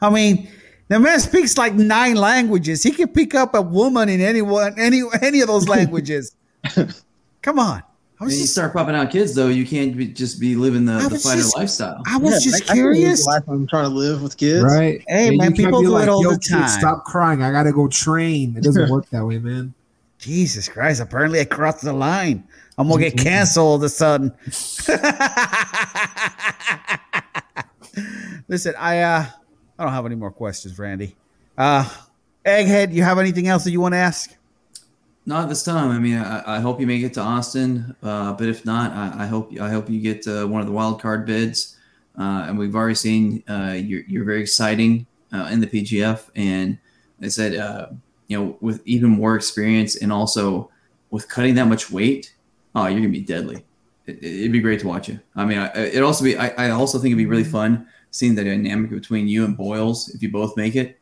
[0.00, 0.48] I mean,
[0.88, 2.84] the man speaks like nine languages.
[2.84, 6.36] He can pick up a woman in any one, any any of those languages.
[7.42, 7.82] Come on.
[8.20, 10.54] I When was you just, start popping out kids, though, you can't be, just be
[10.54, 12.00] living the, the fighter just- lifestyle.
[12.06, 13.24] I was Yeah, just I- I can live curious.
[13.24, 14.62] the life I'm trying to live with kids.
[14.64, 15.02] Right.
[15.08, 17.42] Hey, And man, people be do it all Yo, the kid, time." Stop crying.
[17.42, 18.54] I gotta go train.
[18.56, 19.74] It doesn't work that way, man.
[20.24, 21.02] Jesus Christ!
[21.02, 22.48] Apparently, I crossed the line.
[22.78, 24.32] I'm gonna get canceled all of a sudden.
[28.48, 29.26] Listen, I uh,
[29.78, 31.14] I don't have any more questions, Randy.
[31.58, 31.86] Uh,
[32.46, 34.34] Egghead, you have anything else that you want to ask?
[35.26, 35.90] Not this time.
[35.90, 39.24] I mean, I, I hope you make it to Austin, uh, but if not, I,
[39.24, 41.76] I hope I hope you get uh, one of the wild card bids.
[42.18, 46.78] Uh, and we've already seen uh, you're, you're very exciting uh, in the PGF, and
[47.20, 47.88] I said, uh,
[48.28, 50.70] you know, with even more experience and also
[51.10, 52.34] with cutting that much weight,
[52.74, 53.64] oh, you're gonna be deadly.
[54.06, 55.20] It, it'd be great to watch you.
[55.36, 56.36] I mean, I, it also be.
[56.36, 60.08] I, I also think it'd be really fun seeing the dynamic between you and Boyles
[60.14, 60.98] if you both make it.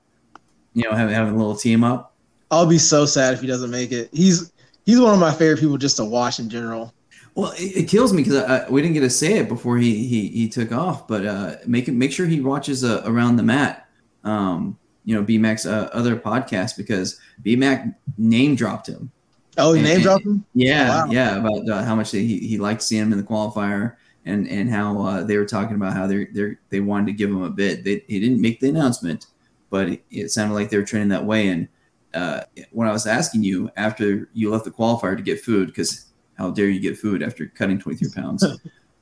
[0.74, 2.14] You know, having having a little team up.
[2.50, 4.10] I'll be so sad if he doesn't make it.
[4.12, 4.52] He's
[4.84, 6.92] he's one of my favorite people just to watch in general.
[7.34, 10.28] Well, it, it kills me because we didn't get to say it before he he,
[10.28, 11.06] he took off.
[11.08, 13.88] But uh, make it make sure he watches uh, around the mat.
[14.24, 19.10] Um, you know, BMAC's uh, other podcast because BMAC name dropped him.
[19.58, 20.44] Oh, And- name and- dropped him?
[20.54, 21.10] Yeah, Wow.
[21.10, 24.70] yeah, about uh, how much he, he liked seeing him in the qualifier, and and
[24.70, 27.50] how uh, they were talking about how they they they wanted to give him a
[27.50, 27.84] bid.
[27.84, 29.26] They he didn't make the announcement,
[29.70, 31.48] but it, it sounded like they were trending that way.
[31.48, 31.68] And
[32.14, 36.06] uh, when I was asking you after you left the qualifier to get food, because
[36.38, 38.44] how dare you get food after cutting twenty three pounds?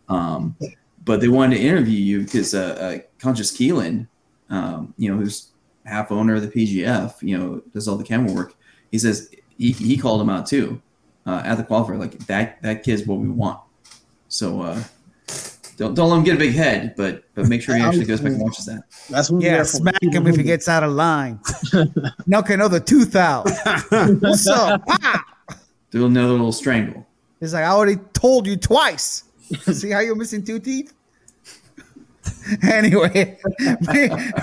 [0.08, 0.56] um,
[1.04, 4.06] but they wanted to interview you because uh, uh, Conscious Keelan,
[4.48, 5.49] um, you know, who's
[5.90, 8.54] half owner of the PGF, you know, does all the camera work.
[8.90, 10.80] He says he, he called him out too
[11.26, 11.98] uh, at the qualifier.
[11.98, 13.60] Like that that kid's what we want.
[14.28, 14.82] So uh,
[15.76, 18.20] don't don't let him get a big head, but but make sure he actually goes
[18.20, 18.84] back and watches that.
[19.08, 21.40] That's what Yeah, smack him if he gets out of line.
[22.26, 23.44] Knock another tooth out.
[23.90, 24.82] What's up?
[24.88, 25.24] Ah!
[25.90, 27.06] Do another little strangle.
[27.40, 29.24] He's like, I already told you twice.
[29.72, 30.92] See how you're missing two teeth?
[32.62, 33.38] anyway,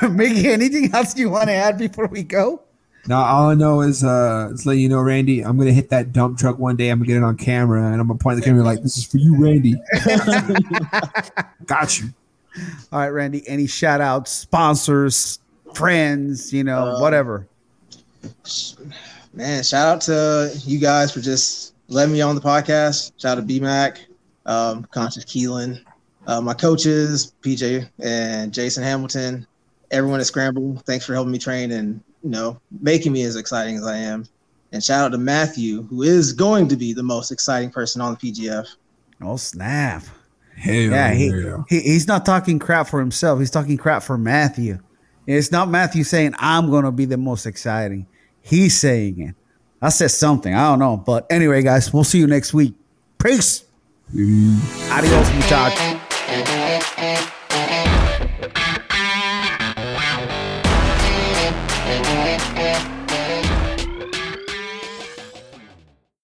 [0.09, 2.61] Mickey, anything else you want to add before we go?
[3.07, 6.11] Now all I know is uh is letting you know, Randy, I'm gonna hit that
[6.11, 6.89] dump truck one day.
[6.89, 9.05] I'm gonna get it on camera and I'm gonna point the camera like, this is
[9.05, 9.75] for you, Randy.
[11.65, 12.09] Got you.
[12.91, 13.47] All right, Randy.
[13.47, 15.39] Any shout outs, sponsors,
[15.73, 17.47] friends, you know, Um, whatever.
[19.33, 23.11] Man, shout out to you guys for just letting me on the podcast.
[23.17, 23.99] Shout out to BMAC,
[24.45, 25.79] um, Conscious Keelan,
[26.27, 29.47] uh, my coaches, PJ and Jason Hamilton,
[29.91, 30.75] everyone at Scramble.
[30.85, 34.25] Thanks for helping me train and you know making me as exciting as I am.
[34.73, 38.17] And shout out to Matthew, who is going to be the most exciting person on
[38.19, 38.67] the PGF.
[39.21, 40.03] Oh snap!
[40.57, 41.63] Hell Yeah, he, yeah.
[41.69, 43.39] he he's not talking crap for himself.
[43.39, 44.79] He's talking crap for Matthew.
[45.25, 48.05] It's not Matthew saying I'm gonna be the most exciting.
[48.41, 49.35] He's saying it.
[49.81, 50.53] I said something.
[50.53, 50.97] I don't know.
[50.97, 52.73] But anyway, guys, we'll see you next week.
[53.19, 53.63] Peace.
[54.09, 55.96] Adios, muchachos.